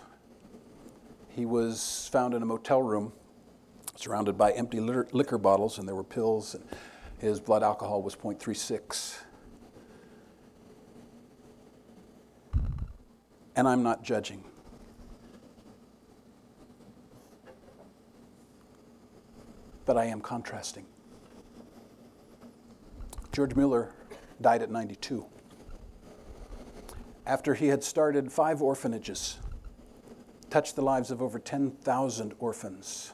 He 1.30 1.45
was 1.45 2.10
found 2.12 2.34
in 2.34 2.41
a 2.41 2.45
motel 2.45 2.82
room 2.82 3.13
surrounded 3.95 4.38
by 4.38 4.52
empty 4.52 4.80
liquor 4.80 5.38
bottles, 5.38 5.78
and 5.78 5.88
there 5.88 5.95
were 5.95 6.04
pills, 6.04 6.56
and 6.56 6.63
his 7.19 7.39
blood 7.39 7.63
alcohol 7.63 8.02
was 8.02 8.15
0.36. 8.15 9.19
And 13.56 13.67
I'm 13.67 13.84
not 13.84 14.04
judging. 14.04 14.43
But 19.86 19.97
I 19.97 20.06
am 20.06 20.21
contrasting. 20.21 20.86
George 23.32 23.56
Mueller 23.56 23.93
died 24.41 24.62
at 24.62 24.71
92. 24.71 25.26
After 27.32 27.54
he 27.54 27.67
had 27.67 27.82
started 27.82 28.30
five 28.30 28.62
orphanages, 28.62 29.38
touched 30.50 30.76
the 30.76 30.82
lives 30.82 31.12
of 31.12 31.22
over 31.22 31.39
10,000 31.39 32.34
orphans, 32.39 33.13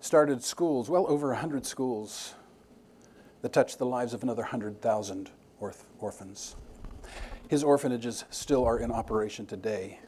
started 0.00 0.44
schools, 0.44 0.90
well 0.90 1.06
over 1.08 1.28
100 1.28 1.64
schools, 1.64 2.34
that 3.40 3.54
touched 3.54 3.78
the 3.78 3.86
lives 3.86 4.12
of 4.12 4.22
another 4.22 4.42
100,000 4.42 5.30
orph- 5.62 5.84
orphans. 5.98 6.56
His 7.48 7.64
orphanages 7.64 8.26
still 8.28 8.66
are 8.66 8.78
in 8.78 8.92
operation 8.92 9.46
today. 9.46 10.00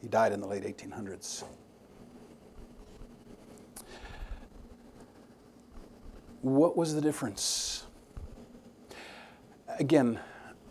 He 0.00 0.06
died 0.06 0.30
in 0.30 0.40
the 0.40 0.46
late 0.46 0.62
1800s. 0.62 1.42
What 6.42 6.76
was 6.76 6.94
the 6.94 7.00
difference? 7.00 7.84
Again, 9.80 10.20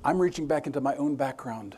I'm 0.06 0.20
reaching 0.20 0.46
back 0.46 0.68
into 0.68 0.80
my 0.82 0.96
own 0.98 1.16
background. 1.16 1.78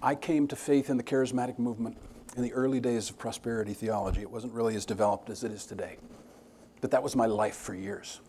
I 0.00 0.14
came 0.14 0.46
to 0.46 0.54
faith 0.54 0.90
in 0.90 0.96
the 0.96 1.02
charismatic 1.02 1.58
movement 1.58 1.98
in 2.36 2.44
the 2.44 2.52
early 2.52 2.78
days 2.78 3.10
of 3.10 3.18
prosperity 3.18 3.74
theology. 3.74 4.20
It 4.20 4.30
wasn't 4.30 4.52
really 4.52 4.76
as 4.76 4.86
developed 4.86 5.28
as 5.28 5.42
it 5.42 5.50
is 5.50 5.66
today. 5.66 5.96
But 6.80 6.92
that 6.92 7.02
was 7.02 7.16
my 7.16 7.26
life 7.26 7.56
for 7.56 7.74
years. 7.74 8.20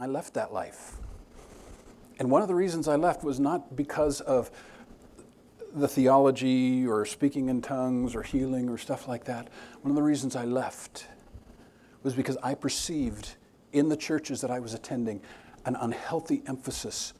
I 0.00 0.06
left 0.06 0.34
that 0.34 0.52
life. 0.52 0.96
And 2.18 2.28
one 2.28 2.42
of 2.42 2.48
the 2.48 2.56
reasons 2.56 2.88
I 2.88 2.96
left 2.96 3.22
was 3.22 3.38
not 3.38 3.76
because 3.76 4.20
of 4.22 4.50
the 5.76 5.86
theology 5.86 6.84
or 6.88 7.04
speaking 7.06 7.48
in 7.50 7.62
tongues 7.62 8.16
or 8.16 8.22
healing 8.24 8.68
or 8.68 8.78
stuff 8.78 9.06
like 9.06 9.26
that. 9.26 9.46
One 9.82 9.92
of 9.92 9.96
the 9.96 10.02
reasons 10.02 10.34
I 10.34 10.44
left 10.44 11.06
was 12.02 12.14
because 12.14 12.36
I 12.42 12.54
perceived 12.54 13.36
in 13.72 13.88
the 13.88 13.96
churches 13.96 14.40
that 14.40 14.50
I 14.50 14.58
was 14.58 14.74
attending 14.74 15.20
an 15.66 15.76
unhealthy 15.76 16.42
emphasis 16.46 17.12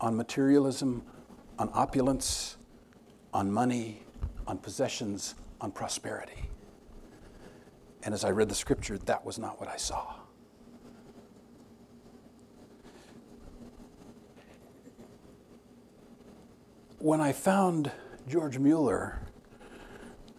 on 0.00 0.16
materialism, 0.16 1.02
on 1.58 1.68
opulence, 1.74 2.56
on 3.34 3.50
money, 3.50 4.02
on 4.46 4.56
possessions, 4.56 5.34
on 5.60 5.72
prosperity. 5.72 6.48
And 8.04 8.14
as 8.14 8.24
I 8.24 8.30
read 8.30 8.48
the 8.48 8.54
scripture, 8.54 8.96
that 8.96 9.24
was 9.24 9.38
not 9.38 9.60
what 9.60 9.68
I 9.68 9.76
saw. 9.76 10.14
When 17.00 17.20
I 17.20 17.32
found 17.32 17.90
George 18.28 18.58
Mueller, 18.58 19.20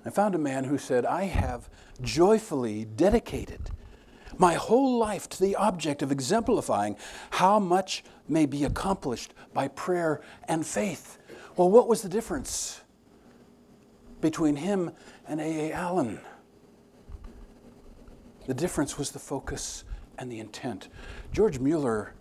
I 0.06 0.10
found 0.10 0.36
a 0.36 0.40
man 0.40 0.64
who 0.64 0.78
said, 0.78 1.06
I 1.06 1.26
have 1.26 1.70
joyfully 2.02 2.86
dedicated 2.86 3.72
my 4.40 4.54
whole 4.54 4.98
life 4.98 5.30
to 5.30 5.40
the 5.40 5.56
object 5.58 6.02
of 6.02 6.12
exemplifying 6.12 6.96
how 7.30 7.60
much 7.60 8.04
may 8.28 8.48
be 8.48 8.64
accomplished 8.64 9.34
by 9.54 9.68
prayer 9.68 10.22
and 10.48 10.66
faith. 10.66 11.20
Well, 11.58 11.70
what 11.70 11.88
was 11.88 12.02
the 12.02 12.10
difference 12.10 12.82
between 14.22 14.56
him 14.56 14.92
and 15.28 15.42
A.A. 15.42 15.74
Allen? 15.74 16.22
The 18.48 18.54
difference 18.54 18.98
was 18.98 19.12
the 19.12 19.20
focus 19.20 19.84
and 20.18 20.32
the 20.32 20.40
intent. 20.40 20.88
George 21.32 21.60
Mueller, 21.60 22.14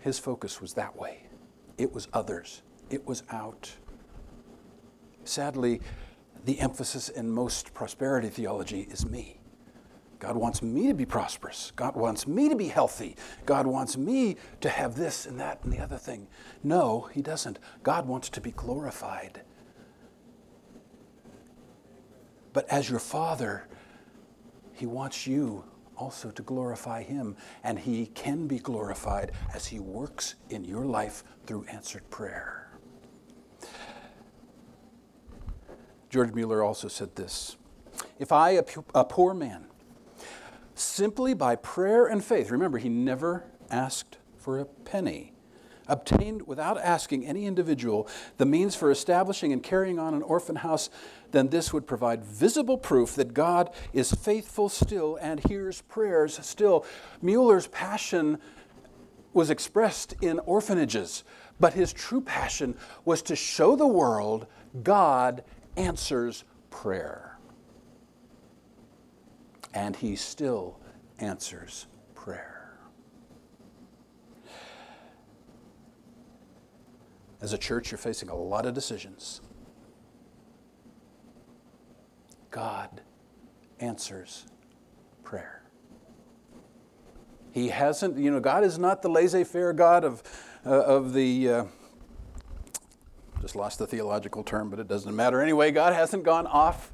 his 0.00 0.18
focus 0.18 0.60
was 0.60 0.74
that 0.74 0.96
way. 0.98 1.22
It 1.78 1.92
was 1.92 2.08
others, 2.12 2.62
it 2.90 3.06
was 3.06 3.22
out. 3.30 3.72
Sadly, 5.24 5.80
the 6.44 6.58
emphasis 6.58 7.08
in 7.08 7.30
most 7.30 7.72
prosperity 7.72 8.28
theology 8.28 8.88
is 8.90 9.06
me. 9.06 9.39
God 10.20 10.36
wants 10.36 10.62
me 10.62 10.86
to 10.86 10.94
be 10.94 11.06
prosperous. 11.06 11.72
God 11.74 11.96
wants 11.96 12.26
me 12.28 12.50
to 12.50 12.54
be 12.54 12.68
healthy. 12.68 13.16
God 13.46 13.66
wants 13.66 13.96
me 13.96 14.36
to 14.60 14.68
have 14.68 14.94
this 14.94 15.24
and 15.24 15.40
that 15.40 15.64
and 15.64 15.72
the 15.72 15.80
other 15.80 15.96
thing. 15.96 16.28
No, 16.62 17.08
He 17.12 17.22
doesn't. 17.22 17.58
God 17.82 18.06
wants 18.06 18.28
to 18.30 18.40
be 18.40 18.50
glorified. 18.50 19.40
But 22.52 22.68
as 22.68 22.90
your 22.90 22.98
Father, 22.98 23.66
He 24.74 24.84
wants 24.84 25.26
you 25.26 25.64
also 25.96 26.30
to 26.30 26.42
glorify 26.42 27.02
Him. 27.02 27.34
And 27.64 27.78
He 27.78 28.06
can 28.06 28.46
be 28.46 28.58
glorified 28.58 29.32
as 29.54 29.66
He 29.66 29.80
works 29.80 30.34
in 30.50 30.66
your 30.66 30.84
life 30.84 31.24
through 31.46 31.64
answered 31.64 32.08
prayer. 32.10 32.68
George 36.10 36.34
Mueller 36.34 36.62
also 36.62 36.88
said 36.88 37.16
this 37.16 37.56
If 38.18 38.32
I, 38.32 38.60
a 38.94 39.04
poor 39.04 39.32
man, 39.32 39.69
simply 40.82 41.34
by 41.34 41.56
prayer 41.56 42.06
and 42.06 42.24
faith, 42.24 42.50
remember, 42.50 42.78
he 42.78 42.88
never 42.88 43.44
asked 43.70 44.18
for 44.36 44.58
a 44.58 44.64
penny, 44.64 45.32
obtained 45.86 46.46
without 46.46 46.78
asking 46.78 47.26
any 47.26 47.46
individual 47.46 48.08
the 48.38 48.46
means 48.46 48.74
for 48.74 48.90
establishing 48.90 49.52
and 49.52 49.62
carrying 49.62 49.98
on 49.98 50.14
an 50.14 50.22
orphan 50.22 50.56
house, 50.56 50.90
then 51.32 51.48
this 51.48 51.72
would 51.72 51.86
provide 51.86 52.24
visible 52.24 52.78
proof 52.78 53.14
that 53.14 53.34
God 53.34 53.70
is 53.92 54.12
faithful 54.12 54.68
still 54.68 55.16
and 55.20 55.40
hears 55.48 55.82
prayers 55.82 56.38
still. 56.44 56.84
Mueller's 57.20 57.66
passion 57.68 58.38
was 59.32 59.50
expressed 59.50 60.14
in 60.20 60.38
orphanages, 60.40 61.24
but 61.60 61.74
his 61.74 61.92
true 61.92 62.20
passion 62.20 62.74
was 63.04 63.22
to 63.22 63.36
show 63.36 63.76
the 63.76 63.86
world 63.86 64.46
God 64.82 65.44
answers 65.76 66.44
prayer. 66.70 67.29
And 69.72 69.94
he 69.96 70.16
still 70.16 70.78
answers 71.18 71.86
prayer. 72.14 72.78
As 77.40 77.52
a 77.52 77.58
church, 77.58 77.90
you're 77.90 77.98
facing 77.98 78.28
a 78.28 78.34
lot 78.34 78.66
of 78.66 78.74
decisions. 78.74 79.40
God 82.50 83.00
answers 83.78 84.46
prayer. 85.24 85.62
He 87.52 87.68
hasn't, 87.68 88.18
you 88.18 88.30
know, 88.30 88.40
God 88.40 88.62
is 88.64 88.78
not 88.78 89.02
the 89.02 89.08
laissez 89.08 89.44
faire 89.44 89.72
God 89.72 90.04
of, 90.04 90.22
uh, 90.64 90.70
of 90.70 91.12
the, 91.14 91.48
uh, 91.48 91.64
just 93.40 93.56
lost 93.56 93.78
the 93.78 93.86
theological 93.86 94.42
term, 94.44 94.70
but 94.70 94.78
it 94.78 94.86
doesn't 94.86 95.14
matter 95.14 95.40
anyway. 95.40 95.70
God 95.70 95.94
hasn't 95.94 96.22
gone 96.22 96.46
off 96.46 96.92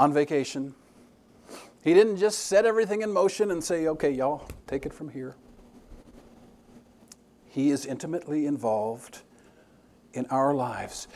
on 0.00 0.14
vacation. 0.14 0.74
He 1.84 1.92
didn't 1.92 2.16
just 2.16 2.46
set 2.46 2.64
everything 2.64 3.02
in 3.02 3.12
motion 3.12 3.50
and 3.50 3.62
say, 3.62 3.86
okay, 3.86 4.10
y'all, 4.10 4.48
take 4.66 4.86
it 4.86 4.94
from 4.94 5.10
here. 5.10 5.36
He 7.44 7.70
is 7.70 7.84
intimately 7.84 8.46
involved 8.46 9.20
in 10.14 10.24
our 10.26 10.54
lives. 10.54 11.06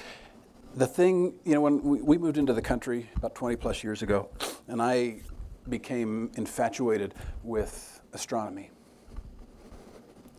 The 0.74 0.86
thing, 0.86 1.32
you 1.44 1.54
know, 1.54 1.62
when 1.62 1.82
we, 1.82 2.18
moved 2.18 2.36
into 2.36 2.52
the 2.52 2.60
country 2.60 3.08
about 3.16 3.34
20 3.34 3.56
plus 3.56 3.82
years 3.82 4.02
ago, 4.02 4.28
and 4.68 4.82
I 4.82 5.22
became 5.70 6.30
infatuated 6.34 7.14
with 7.42 8.02
astronomy 8.12 8.70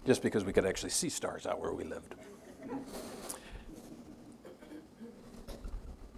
just 0.05 0.21
because 0.21 0.45
we 0.45 0.53
could 0.53 0.65
actually 0.65 0.91
see 0.91 1.10
stars 1.10 1.47
out 1.47 1.60
where 1.60 1.73
we 1.73 1.84
lived. 1.84 2.13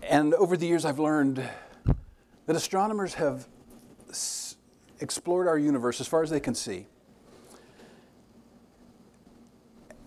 And 0.04 0.34
over 0.34 0.58
the 0.58 0.68
years, 0.68 0.84
I've 0.84 1.00
learned 1.00 1.48
that 2.48 2.56
astronomers 2.56 3.14
have 3.14 3.48
s- 4.10 4.58
explored 5.00 5.48
our 5.48 5.60
universe 5.60 6.02
as 6.02 6.08
far 6.08 6.24
as 6.24 6.32
they 6.32 6.40
can 6.40 6.56
see 6.56 6.88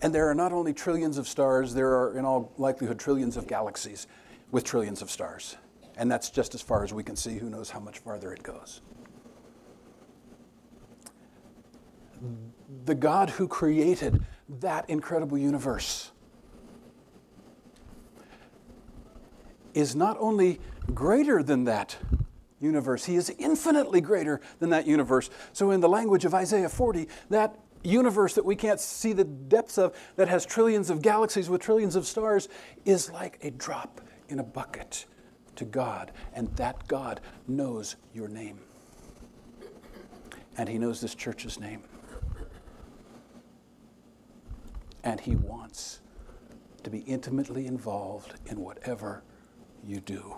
And 0.03 0.15
there 0.15 0.29
are 0.29 0.35
not 0.35 0.53
only 0.53 0.73
trillions 0.73 1.19
of 1.19 1.29
stars, 1.29 1.75
there 1.75 1.91
are, 1.91 2.17
in 2.17 2.25
all 2.25 2.53
likelihood, 2.57 2.99
trillions 2.99 3.37
of 3.37 3.47
galaxies 3.47 4.07
with 4.51 4.65
trillions 4.65 5.03
of 5.03 5.11
stars. 5.11 5.57
And 5.97 6.11
that's 6.11 6.31
just 6.31 6.55
as 6.55 6.63
far 6.63 6.83
as 6.83 6.93
we 6.93 7.03
can 7.03 7.17
see. 7.17 7.37
Who 7.37 7.51
knows 7.51 7.71
how 7.71 7.81
much 7.81 7.99
farther 7.99 8.33
it 8.33 8.43
goes? 8.43 8.81
The 12.87 12.95
God 12.95 13.31
who 13.31 13.47
created 13.47 14.25
that 14.61 14.89
incredible 14.89 15.37
universe 15.37 16.13
is 19.75 19.95
not 19.95 20.17
only 20.19 20.61
greater 20.95 21.43
than 21.43 21.65
that 21.65 21.97
universe, 22.61 23.05
he 23.05 23.17
is 23.17 23.31
infinitely 23.39 24.01
greater 24.01 24.41
than 24.59 24.71
that 24.71 24.87
universe. 24.87 25.31
So, 25.53 25.71
in 25.71 25.81
the 25.81 25.89
language 25.89 26.25
of 26.25 26.35
Isaiah 26.35 26.69
40, 26.69 27.09
that 27.31 27.59
universe 27.83 28.35
that 28.35 28.45
we 28.45 28.57
can't 28.57 28.81
see 28.81 29.13
the 29.13 29.25
depths 29.25 29.79
of, 29.79 29.97
that 30.17 30.29
has 30.29 30.45
trillions 30.45 30.91
of 30.91 31.03
galaxies 31.03 31.49
with 31.49 31.61
trillions 31.61 31.97
of 31.97 32.07
stars, 32.07 32.49
is 32.85 33.11
like 33.11 33.39
a 33.43 33.51
drop 33.51 34.01
in 34.29 34.39
a 34.39 34.45
bucket 34.45 35.07
to 35.57 35.65
God. 35.65 36.13
And 36.35 36.49
that 36.57 36.87
God 36.89 37.21
knows 37.49 37.97
your 38.15 38.29
name. 38.29 38.61
And 40.57 40.69
He 40.69 40.79
knows 40.79 41.01
this 41.01 41.15
church's 41.15 41.59
name. 41.59 41.83
And 45.03 45.21
He 45.21 45.35
wants 45.37 46.01
to 46.83 46.91
be 46.91 47.01
intimately 47.01 47.67
involved 47.67 48.35
in 48.47 48.61
whatever 48.61 49.23
you 49.85 50.01
do. 50.01 50.35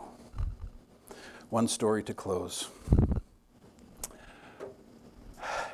One 1.52 1.68
story 1.68 2.02
to 2.04 2.14
close. 2.14 2.68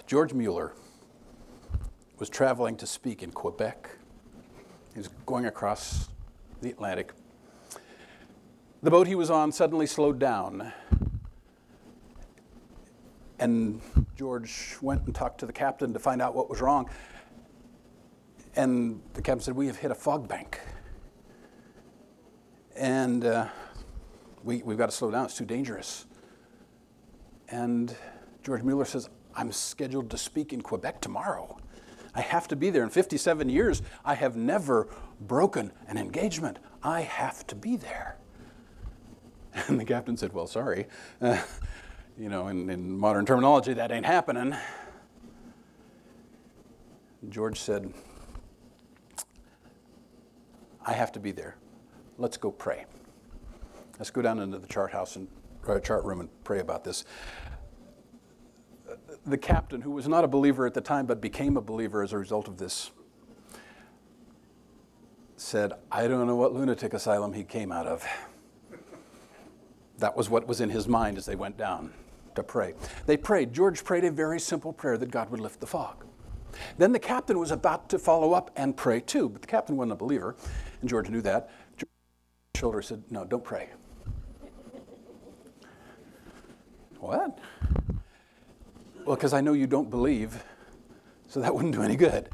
George 0.09 0.33
Mueller 0.33 0.73
was 2.19 2.29
traveling 2.29 2.77
to 2.79 2.85
speak 2.85 3.23
in 3.23 3.31
Quebec. 3.31 3.89
He 4.93 4.99
was 4.99 5.07
going 5.25 5.47
across 5.47 6.09
the 6.63 6.71
Atlantic. 6.71 7.13
The 8.83 8.91
boat 8.91 9.07
he 9.07 9.15
was 9.15 9.31
on 9.31 9.53
suddenly 9.53 9.87
slowed 9.87 10.19
down. 10.19 10.73
And 13.39 13.81
George 14.17 14.79
went 14.83 15.07
and 15.07 15.15
talked 15.15 15.39
to 15.39 15.47
the 15.47 15.53
captain 15.53 15.93
to 15.93 16.01
find 16.01 16.21
out 16.21 16.35
what 16.35 16.51
was 16.51 16.61
wrong. 16.61 16.91
And 18.57 19.01
the 19.15 19.23
captain 19.23 19.43
said, 19.43 19.55
We 19.55 19.69
have 19.69 19.77
hit 19.77 19.93
a 19.93 19.95
fog 19.95 20.27
bank. 20.27 20.61
And 22.75 23.25
uh, 23.25 23.47
we, 24.45 24.63
we've 24.63 24.79
got 24.79 24.91
to 24.91 24.97
slow 24.97 25.11
down, 25.11 25.27
it's 25.27 25.37
too 25.37 25.45
dangerous. 25.45 26.07
And 27.49 27.95
George 28.43 28.63
Mueller 28.63 28.85
says, 28.85 29.09
I'm 29.35 29.53
scheduled 29.53 30.11
to 30.11 30.19
speak 30.19 30.53
in 30.53 30.61
Quebec 30.61 31.01
tomorrow. 31.01 31.59
I 32.15 32.21
have 32.21 32.49
to 32.49 32.57
be 32.57 32.71
there. 32.71 32.83
In 32.83 32.91
57 32.91 33.49
years, 33.49 33.83
I 34.05 34.15
have 34.15 34.37
never 34.37 34.89
broken 35.21 35.73
an 35.87 35.97
engagement. 35.97 36.59
I 36.83 37.03
have 37.03 37.47
to 37.49 37.55
be 37.55 37.77
there. 37.77 38.17
And 39.69 39.81
the 39.81 39.85
captain 39.85 40.17
said, 40.17 40.33
Well, 40.33 40.47
sorry. 40.47 40.87
Uh, 41.21 41.41
you 42.19 42.29
know, 42.29 42.49
in, 42.49 42.69
in 42.71 42.97
modern 42.97 43.27
terminology, 43.27 43.73
that 43.75 43.91
ain't 43.91 44.07
happening. 44.07 44.55
George 47.29 47.61
said, 47.61 47.93
I 50.85 50.93
have 50.93 51.13
to 51.13 51.21
be 51.21 51.33
there. 51.33 51.57
Let's 52.19 52.37
go 52.37 52.51
pray. 52.51 52.85
Let's 53.99 54.11
go 54.11 54.23
down 54.23 54.39
into 54.39 54.59
the 54.59 54.69
chart 54.69 54.93
house 54.93 55.17
and 55.17 55.29
uh, 55.67 55.79
chart 55.81 56.05
room 56.05 56.21
and 56.21 56.29
pray 56.45 56.61
about 56.61 56.85
this 56.85 57.05
the 59.27 59.39
captain, 59.39 59.83
who 59.83 59.91
was 59.91 60.09
not 60.09 60.25
a 60.25 60.29
believer 60.29 60.67
at 60.67 60.75
the 60.75 60.81
time 60.81 61.07
but 61.07 61.21
became 61.21 61.57
a 61.57 61.61
believer 61.61 62.03
as 62.03 62.13
a 62.13 62.19
result 62.19 62.49
of 62.49 62.59
this, 62.59 62.91
said, 65.37 65.73
I 65.91 66.09
don't 66.09 66.27
know 66.27 66.37
what 66.37 66.53
lunatic 66.53 66.95
asylum 66.95 67.33
he 67.33 67.45
came 67.45 67.71
out 67.71 67.87
of. 67.87 68.07
That 69.99 70.17
was 70.17 70.31
what 70.31 70.47
was 70.47 70.61
in 70.61 70.71
his 70.71 70.89
mind 70.89 71.19
as 71.19 71.27
they 71.27 71.35
went 71.35 71.57
down 71.57 71.93
to 72.35 72.43
pray. 72.43 72.75
They 73.07 73.17
prayed. 73.17 73.53
George 73.53 73.85
prayed 73.85 74.05
a 74.05 74.11
very 74.11 74.39
simple 74.39 74.73
prayer 74.73 74.97
that 74.97 75.11
God 75.11 75.31
would 75.31 75.41
lift 75.41 75.61
the 75.61 75.67
fog. 75.67 76.05
Then 76.77 76.93
the 76.93 76.99
captain 76.99 77.39
was 77.39 77.51
about 77.51 77.89
to 77.91 77.99
follow 77.99 78.33
up 78.33 78.51
and 78.57 78.77
pray 78.77 79.01
too, 79.01 79.29
but 79.29 79.43
the 79.43 79.49
captain 79.49 79.77
wasn't 79.77 79.93
a 79.93 79.97
believer, 79.97 80.37
and 80.81 80.89
George 80.89 81.09
knew 81.11 81.21
that. 81.23 81.51
George's 81.77 81.91
shoulder 82.57 82.83
said, 82.83 83.03
No, 83.11 83.25
don't 83.25 83.45
pray. 83.45 83.71
What? 87.01 87.39
Well, 89.05 89.17
because 89.17 89.33
I 89.33 89.41
know 89.41 89.53
you 89.53 89.67
don't 89.67 89.91
believe, 89.91 90.43
so 91.29 91.41
that 91.41 91.55
wouldn't 91.55 91.75
do 91.75 91.83
any 91.83 91.97
good. 91.97 92.29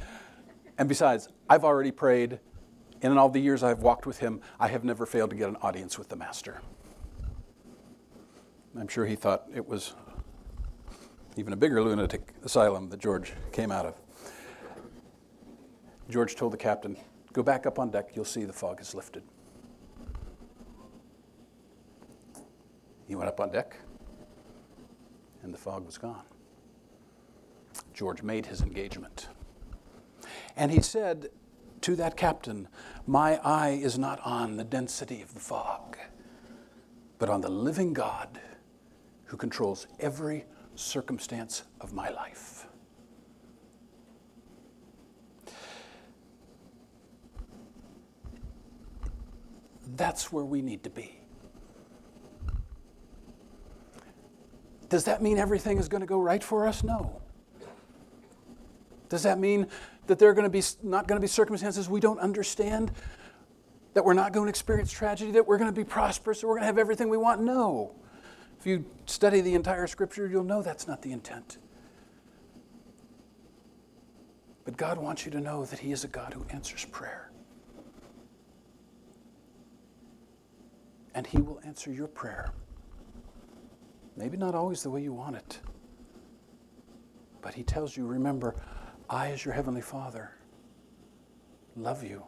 And 0.79 0.88
besides, 0.88 1.29
I've 1.48 1.64
already 1.64 1.90
prayed. 1.90 2.40
And 3.03 3.12
in 3.12 3.18
all 3.18 3.29
the 3.29 3.40
years 3.40 3.62
I've 3.62 3.81
walked 3.81 4.07
with 4.07 4.18
him, 4.18 4.40
I 4.59 4.68
have 4.68 4.83
never 4.83 5.07
failed 5.07 5.31
to 5.31 5.37
get 5.37 5.48
an 5.48 5.57
audience 5.62 5.98
with 5.98 6.09
the 6.09 6.16
Master. 6.16 6.61
I'm 8.79 8.88
sure 8.88 9.07
he 9.07 9.14
thought 9.14 9.44
it 9.55 9.68
was 9.68 9.94
even 11.37 11.53
a 11.53 11.57
bigger 11.57 11.83
lunatic 11.83 12.33
asylum 12.44 12.88
that 12.90 13.00
George 13.00 13.33
came 13.53 13.70
out 13.70 13.87
of. 13.87 13.94
George 16.09 16.35
told 16.35 16.53
the 16.53 16.57
captain, 16.57 16.96
Go 17.33 17.42
back 17.42 17.66
up 17.66 17.79
on 17.79 17.90
deck, 17.90 18.11
you'll 18.14 18.24
see 18.24 18.44
the 18.44 18.53
fog 18.53 18.81
is 18.81 18.94
lifted. 18.94 19.22
He 23.07 23.14
went 23.14 23.29
up 23.29 23.40
on 23.40 23.50
deck, 23.50 23.77
and 25.45 25.55
the 25.55 25.59
fog 25.59 25.87
was 25.87 25.99
gone. 25.99 26.25
George 27.93 28.23
made 28.23 28.47
his 28.47 28.63
engagement. 28.63 29.29
And 30.57 30.73
he 30.73 30.81
said 30.81 31.29
to 31.83 31.95
that 31.97 32.17
captain, 32.17 32.67
My 33.07 33.37
eye 33.45 33.79
is 33.81 33.99
not 33.99 34.19
on 34.25 34.57
the 34.57 34.65
density 34.65 35.23
of 35.23 35.35
the 35.35 35.41
fog, 35.41 35.99
but 37.19 37.29
on 37.29 37.43
the 37.43 37.51
living 37.51 37.93
God 37.93 38.41
who 39.27 39.37
controls 39.37 39.87
every 40.01 40.47
circumstance 40.75 41.65
of 41.81 41.93
my 41.93 42.09
life. 42.09 42.67
That's 49.97 50.33
where 50.33 50.45
we 50.45 50.63
need 50.63 50.83
to 50.85 50.90
be. 50.90 51.23
Does 54.89 55.05
that 55.05 55.23
mean 55.23 55.39
everything 55.39 55.79
is 55.79 55.89
going 55.89 56.03
to 56.03 56.07
go 56.07 56.21
right 56.21 56.43
for 56.43 56.67
us? 56.67 56.85
No. 56.85 57.21
Does 59.09 59.23
that 59.23 59.39
mean 59.39 59.69
that 60.07 60.19
there 60.19 60.29
are 60.29 60.35
going 60.35 60.45
to 60.45 60.51
be 60.51 60.63
not 60.83 61.07
going 61.07 61.21
to 61.21 61.25
be 61.25 61.29
circumstances 61.29 61.89
we 61.89 62.01
don't 62.01 62.19
understand? 62.19 62.93
That 63.95 64.05
we're 64.05 64.15
not 64.15 64.33
going 64.33 64.47
to 64.47 64.51
experience 64.51 64.91
tragedy? 64.91 65.31
That 65.33 65.47
we're 65.47 65.59
going 65.59 65.73
to 65.73 65.77
be 65.77 65.85
prosperous? 65.85 66.43
Or 66.43 66.49
we're 66.49 66.55
going 66.55 66.63
to 66.63 66.67
have 66.67 66.79
everything 66.79 67.09
we 67.09 67.17
want? 67.17 67.41
No. 67.41 67.95
If 68.59 68.67
you 68.67 68.85
study 69.07 69.41
the 69.41 69.55
entire 69.55 69.87
scripture, 69.87 70.27
you'll 70.27 70.45
know 70.45 70.63
that's 70.63 70.89
not 70.89 71.03
the 71.03 71.13
intent. 71.13 71.59
But 74.65 74.77
God 74.77 74.99
wants 74.99 75.25
you 75.27 75.31
to 75.33 75.41
know 75.41 75.65
that 75.67 75.79
He 75.79 75.93
is 75.93 76.05
a 76.05 76.09
God 76.09 76.33
who 76.33 76.45
answers 76.51 76.85
prayer. 76.87 77.31
And 81.15 81.27
He 81.27 81.39
will 81.39 81.61
answer 81.65 81.93
your 81.93 82.09
prayer. 82.09 82.53
Maybe 84.17 84.37
not 84.37 84.54
always 84.54 84.83
the 84.83 84.90
way 84.90 85.02
you 85.02 85.12
want 85.12 85.37
it. 85.37 85.60
But 87.42 87.54
He 87.54 87.62
tells 87.62 87.96
you, 87.96 88.06
remember, 88.06 88.54
I, 89.10 89.31
as 89.31 89.44
your 89.44 89.54
heavenly 89.54 89.83
Father, 89.83 90.33
love 91.77 92.02
you. 92.02 92.25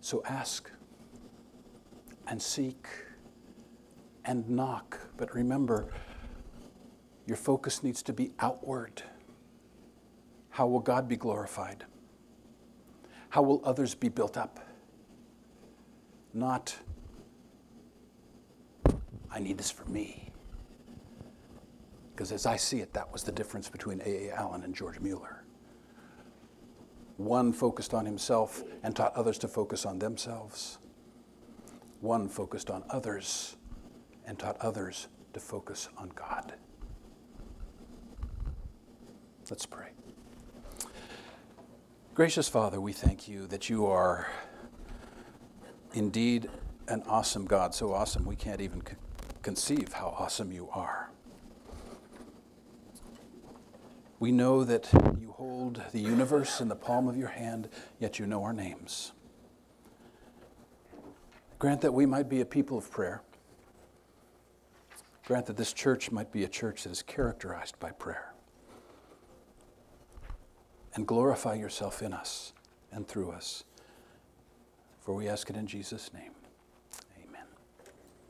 So 0.00 0.22
ask 0.24 0.70
and 2.26 2.40
seek 2.40 2.86
and 4.24 4.48
knock. 4.48 4.98
But 5.16 5.34
remember, 5.34 5.88
your 7.26 7.36
focus 7.36 7.82
needs 7.82 8.02
to 8.04 8.12
be 8.12 8.32
outward. 8.38 9.02
How 10.50 10.66
will 10.66 10.80
God 10.80 11.08
be 11.08 11.16
glorified? 11.16 11.84
How 13.30 13.42
will 13.42 13.60
others 13.64 13.94
be 13.94 14.08
built 14.08 14.36
up? 14.36 14.60
Not, 16.32 16.76
I 19.30 19.40
need 19.40 19.58
this 19.58 19.70
for 19.70 19.84
me. 19.86 20.30
Because 22.12 22.32
as 22.32 22.46
I 22.46 22.56
see 22.56 22.80
it, 22.80 22.92
that 22.94 23.12
was 23.12 23.22
the 23.22 23.32
difference 23.32 23.68
between 23.68 24.00
A.A. 24.04 24.32
Allen 24.32 24.64
and 24.64 24.74
George 24.74 24.98
Mueller. 25.00 25.44
One 27.16 27.52
focused 27.52 27.94
on 27.94 28.06
himself 28.06 28.62
and 28.82 28.94
taught 28.94 29.14
others 29.14 29.38
to 29.38 29.48
focus 29.48 29.84
on 29.84 29.98
themselves. 29.98 30.78
One 32.00 32.28
focused 32.28 32.70
on 32.70 32.84
others 32.90 33.56
and 34.26 34.38
taught 34.38 34.56
others 34.60 35.08
to 35.32 35.40
focus 35.40 35.88
on 35.96 36.10
God. 36.14 36.54
Let's 39.50 39.66
pray. 39.66 39.88
Gracious 42.14 42.48
Father, 42.48 42.80
we 42.80 42.92
thank 42.92 43.28
you 43.28 43.46
that 43.46 43.70
you 43.70 43.86
are 43.86 44.28
indeed 45.94 46.50
an 46.88 47.02
awesome 47.06 47.46
God, 47.46 47.74
so 47.74 47.92
awesome 47.92 48.24
we 48.24 48.36
can't 48.36 48.60
even 48.60 48.82
conceive 49.42 49.92
how 49.92 50.14
awesome 50.18 50.52
you 50.52 50.68
are. 50.72 51.10
We 54.20 54.32
know 54.32 54.64
that 54.64 54.88
you 55.20 55.32
hold 55.36 55.80
the 55.92 56.00
universe 56.00 56.60
in 56.60 56.68
the 56.68 56.74
palm 56.74 57.08
of 57.08 57.16
your 57.16 57.28
hand, 57.28 57.68
yet 58.00 58.18
you 58.18 58.26
know 58.26 58.42
our 58.42 58.52
names. 58.52 59.12
Grant 61.58 61.80
that 61.80 61.92
we 61.92 62.06
might 62.06 62.28
be 62.28 62.40
a 62.40 62.44
people 62.44 62.78
of 62.78 62.90
prayer. 62.90 63.22
Grant 65.26 65.46
that 65.46 65.56
this 65.56 65.72
church 65.72 66.10
might 66.10 66.32
be 66.32 66.44
a 66.44 66.48
church 66.48 66.84
that 66.84 66.90
is 66.90 67.02
characterized 67.02 67.78
by 67.78 67.90
prayer. 67.90 68.32
And 70.94 71.06
glorify 71.06 71.54
yourself 71.54 72.02
in 72.02 72.12
us 72.12 72.52
and 72.90 73.06
through 73.06 73.30
us. 73.30 73.64
For 75.00 75.14
we 75.14 75.28
ask 75.28 75.48
it 75.50 75.56
in 75.56 75.66
Jesus' 75.66 76.12
name. 76.12 76.32